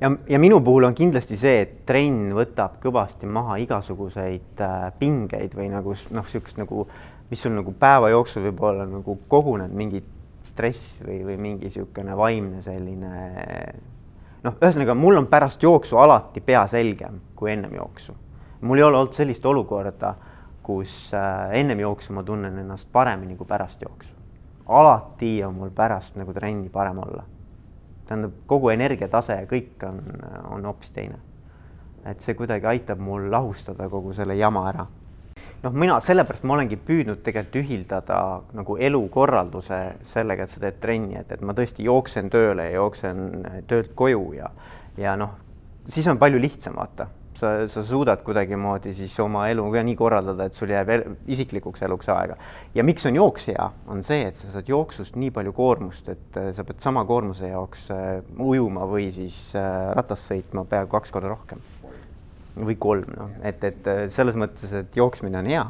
ja, 0.00 0.12
ja 0.28 0.38
minu 0.38 0.60
puhul 0.64 0.88
on 0.88 0.94
kindlasti 0.96 1.36
see, 1.40 1.64
et 1.66 1.74
trenn 1.88 2.32
võtab 2.36 2.78
kõvasti 2.82 3.28
maha 3.28 3.58
igasuguseid 3.64 4.64
äh, 4.64 4.88
pingeid 4.98 5.56
või 5.58 5.68
nagu 5.72 5.96
noh, 6.10 6.26
niisugust 6.26 6.60
nagu 6.60 6.86
mis 7.32 7.40
sul 7.40 7.54
nagu 7.56 7.72
päeva 7.72 8.10
jooksul 8.12 8.44
võib-olla 8.44 8.84
nagu 8.84 9.16
koguneb 9.28 9.72
mingi 9.72 10.02
stress 10.44 10.98
või, 11.00 11.22
või 11.24 11.38
mingi 11.40 11.70
niisugune 11.70 12.16
vaimne 12.18 12.60
selline 12.64 13.12
noh, 14.42 14.56
ühesõnaga 14.62 14.94
mul 14.98 15.20
on 15.20 15.26
pärast 15.30 15.62
jooksu 15.62 15.98
alati 16.02 16.40
pea 16.40 16.66
selgem 16.66 17.20
kui 17.36 17.52
ennem 17.52 17.74
jooksu. 17.74 18.14
mul 18.60 18.78
ei 18.78 18.84
ole 18.84 18.96
olnud 18.96 19.12
sellist 19.12 19.46
olukorda, 19.46 20.14
kus 20.62 21.14
äh, 21.14 21.50
ennem 21.58 21.80
jooksu 21.80 22.12
ma 22.12 22.22
tunnen 22.22 22.58
ennast 22.58 22.88
paremini 22.92 23.36
kui 23.36 23.46
pärast 23.46 23.82
jooksu. 23.82 24.12
alati 24.66 25.44
on 25.44 25.54
mul 25.54 25.70
pärast 25.70 26.16
nagu 26.16 26.32
trenni 26.32 26.68
parem 26.68 26.98
olla. 26.98 27.24
tähendab, 28.06 28.32
kogu 28.46 28.68
energiatase 28.68 29.32
ja 29.32 29.46
kõik 29.46 29.86
on, 29.88 30.02
on 30.50 30.64
hoopis 30.64 30.92
teine. 30.92 31.18
et 32.04 32.20
see 32.20 32.34
kuidagi 32.34 32.66
aitab 32.66 32.98
mul 32.98 33.30
lahustada 33.30 33.88
kogu 33.88 34.12
selle 34.12 34.34
jama 34.34 34.68
ära 34.68 34.86
noh, 35.62 35.72
mina 35.72 35.98
sellepärast 36.02 36.44
ma 36.48 36.56
olengi 36.56 36.78
püüdnud 36.80 37.22
tegelikult 37.24 37.60
ühildada 37.62 38.18
nagu 38.56 38.76
elukorralduse 38.80 39.80
sellega, 40.10 40.46
et 40.46 40.52
sa 40.52 40.62
teed 40.62 40.78
trenni, 40.82 41.16
et, 41.20 41.32
et 41.32 41.42
ma 41.44 41.54
tõesti 41.56 41.86
jooksen 41.86 42.30
tööle 42.32 42.68
ja 42.70 42.78
jooksen 42.80 43.26
töölt 43.70 43.92
koju 43.98 44.30
ja, 44.38 44.52
ja 45.00 45.16
noh, 45.18 45.36
siis 45.88 46.08
on 46.10 46.20
palju 46.22 46.40
lihtsam, 46.42 46.78
vaata. 46.78 47.08
sa, 47.42 47.66
sa 47.66 47.82
suudad 47.82 48.20
kuidagimoodi 48.22 48.92
siis 48.94 49.14
oma 49.20 49.48
elu 49.50 49.64
ka 49.72 49.82
nii 49.82 49.96
korraldada, 49.98 50.46
et 50.46 50.54
sul 50.54 50.70
jääb 50.70 50.90
el 50.94 51.04
isiklikuks 51.32 51.82
eluks 51.82 52.10
aega. 52.12 52.36
ja 52.74 52.84
miks 52.84 53.06
on 53.06 53.16
jooks 53.16 53.48
hea, 53.50 53.70
on 53.86 54.02
see, 54.06 54.26
et 54.28 54.38
sa 54.38 54.50
saad 54.52 54.68
jooksust 54.68 55.16
nii 55.16 55.30
palju 55.34 55.54
koormust, 55.56 56.08
et 56.08 56.38
äh, 56.38 56.50
sa 56.54 56.64
pead 56.64 56.82
sama 56.82 57.04
koormuse 57.08 57.50
jaoks 57.54 57.90
äh, 57.94 58.18
ujuma 58.38 58.86
või 58.90 59.10
siis 59.14 59.54
äh, 59.58 59.92
ratast 59.96 60.30
sõitma 60.30 60.66
peaaegu 60.68 60.92
kaks 60.98 61.14
korda 61.14 61.32
rohkem 61.34 61.62
või 62.56 62.76
kolm, 62.78 63.08
noh, 63.16 63.30
et, 63.42 63.62
et 63.64 63.88
äh, 63.88 64.02
selles 64.12 64.36
mõttes, 64.38 64.72
et 64.76 64.96
jooksmine 64.96 65.40
on 65.40 65.48
hea 65.48 65.64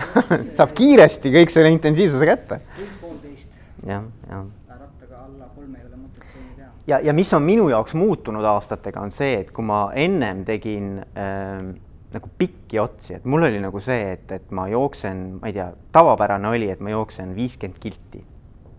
saab 0.56 0.72
kiiresti 0.76 1.32
kõik 1.34 1.52
selle 1.52 1.72
intensiivsuse 1.74 2.28
kätte. 2.28 2.60
poolteist. 3.00 3.52
jah, 3.86 4.04
jah. 4.28 4.46
rattaga 4.68 5.22
alla 5.24 5.50
kolme 5.54 5.80
ei 5.80 5.86
ole 5.86 6.00
mõtet 6.00 6.24
trenni 6.24 6.56
teha. 6.56 6.72
ja, 6.92 7.00
ja 7.10 7.14
mis 7.16 7.32
on 7.36 7.44
minu 7.46 7.68
jaoks 7.72 7.96
muutunud 7.98 8.44
aastatega, 8.54 9.00
on 9.00 9.14
see, 9.14 9.40
et 9.44 9.54
kui 9.56 9.66
ma 9.66 9.86
ennem 9.96 10.44
tegin 10.48 10.98
äh, 11.00 11.70
nagu 12.10 12.32
pikki 12.38 12.80
otsi, 12.82 13.14
et 13.16 13.24
mul 13.24 13.46
oli 13.46 13.60
nagu 13.62 13.80
see, 13.82 14.16
et, 14.16 14.26
et 14.34 14.52
ma 14.56 14.66
jooksen, 14.70 15.26
ma 15.40 15.50
ei 15.50 15.56
tea, 15.56 15.70
tavapärane 15.94 16.50
oli, 16.50 16.70
et 16.72 16.80
ma 16.82 16.92
jooksen 16.92 17.36
viiskümmend 17.36 17.80
kilti 17.82 18.24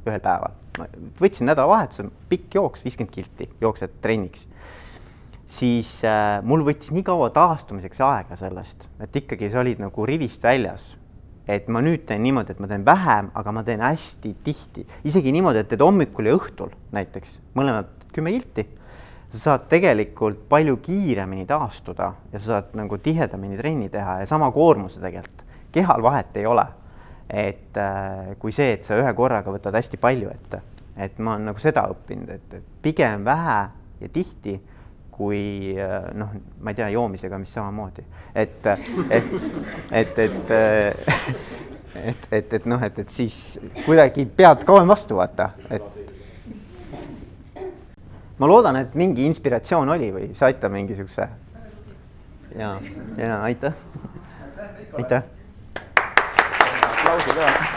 ühel 0.02 0.22
päeval. 0.22 0.58
võtsin 1.20 1.50
nädalavahetuse, 1.50 2.08
pikk 2.30 2.56
jooks, 2.58 2.84
viiskümmend 2.86 3.14
kilti, 3.14 3.50
jooksed 3.62 4.00
trenniks 4.02 4.48
siis 5.52 6.00
äh, 6.08 6.40
mul 6.48 6.64
võttis 6.66 6.94
nii 6.96 7.04
kaua 7.06 7.30
taastumiseks 7.36 8.02
aega 8.06 8.38
sellest, 8.40 8.88
et 9.04 9.16
ikkagi 9.24 9.52
sa 9.52 9.62
olid 9.64 9.82
nagu 9.84 10.08
rivist 10.08 10.44
väljas. 10.44 10.96
et 11.52 11.68
ma 11.68 11.82
nüüd 11.84 12.06
teen 12.08 12.22
niimoodi, 12.24 12.54
et 12.54 12.60
ma 12.64 12.68
teen 12.70 12.84
vähem, 12.86 13.32
aga 13.36 13.52
ma 13.52 13.64
teen 13.68 13.82
hästi 13.84 14.36
tihti, 14.46 14.86
isegi 15.04 15.34
niimoodi, 15.36 15.60
et 15.60 15.68
teed 15.68 15.82
hommikul 15.84 16.30
ja 16.30 16.36
õhtul 16.38 16.70
näiteks 16.96 17.40
mõlemad 17.58 17.90
kümme 18.14 18.32
kilti. 18.32 18.68
sa 19.32 19.40
saad 19.40 19.68
tegelikult 19.72 20.48
palju 20.50 20.78
kiiremini 20.84 21.46
taastuda 21.48 22.14
ja 22.32 22.40
sa 22.40 22.46
saad 22.46 22.76
nagu 22.76 22.98
tihedamini 22.98 23.58
trenni 23.58 23.90
teha 23.90 24.20
ja 24.20 24.26
sama 24.26 24.52
koormuse 24.52 25.02
tegelikult, 25.02 25.44
kehal 25.72 26.04
vahet 26.04 26.38
ei 26.38 26.46
ole. 26.46 26.66
et 27.30 27.78
äh, 27.78 28.38
kui 28.40 28.52
see, 28.52 28.74
et 28.74 28.84
sa 28.84 28.96
ühe 28.96 29.14
korraga 29.14 29.52
võtad 29.52 29.76
hästi 29.76 29.98
palju 29.98 30.30
ette, 30.32 30.62
et 30.96 31.20
ma 31.20 31.36
olen 31.36 31.52
nagu 31.52 31.60
seda 31.60 31.90
õppinud, 31.92 32.30
et, 32.30 32.62
pigem 32.82 33.26
vähe 33.26 33.60
ja 34.02 34.10
tihti 34.14 34.62
kui 35.12 35.76
äh, 35.78 36.08
noh, 36.18 36.32
ma 36.62 36.72
ei 36.72 36.78
tea, 36.80 36.90
joomisega, 36.96 37.38
mis 37.42 37.54
samamoodi, 37.54 38.04
et, 38.36 38.68
et, 39.12 39.34
et, 39.92 40.20
et, 40.20 40.52
et, 41.96 42.28
et, 42.32 42.54
et 42.54 42.70
noh, 42.70 42.84
et, 42.84 43.02
et 43.04 43.10
siis 43.14 43.60
kuidagi 43.86 44.26
pead 44.26 44.66
kauem 44.68 44.90
vastu 44.92 45.20
vaata, 45.20 45.52
et. 45.70 45.90
ma 48.42 48.50
loodan, 48.50 48.80
et 48.82 48.96
mingi 48.98 49.28
inspiratsioon 49.30 49.92
oli 49.98 50.10
või 50.16 50.32
saite 50.38 50.70
mingi 50.74 50.98
siukse. 50.98 51.28
ja, 52.58 52.74
ja 53.18 53.44
aitäh, 53.44 53.78
aitäh. 54.98 55.30
aplausi 56.88 57.38
ka 57.38 57.71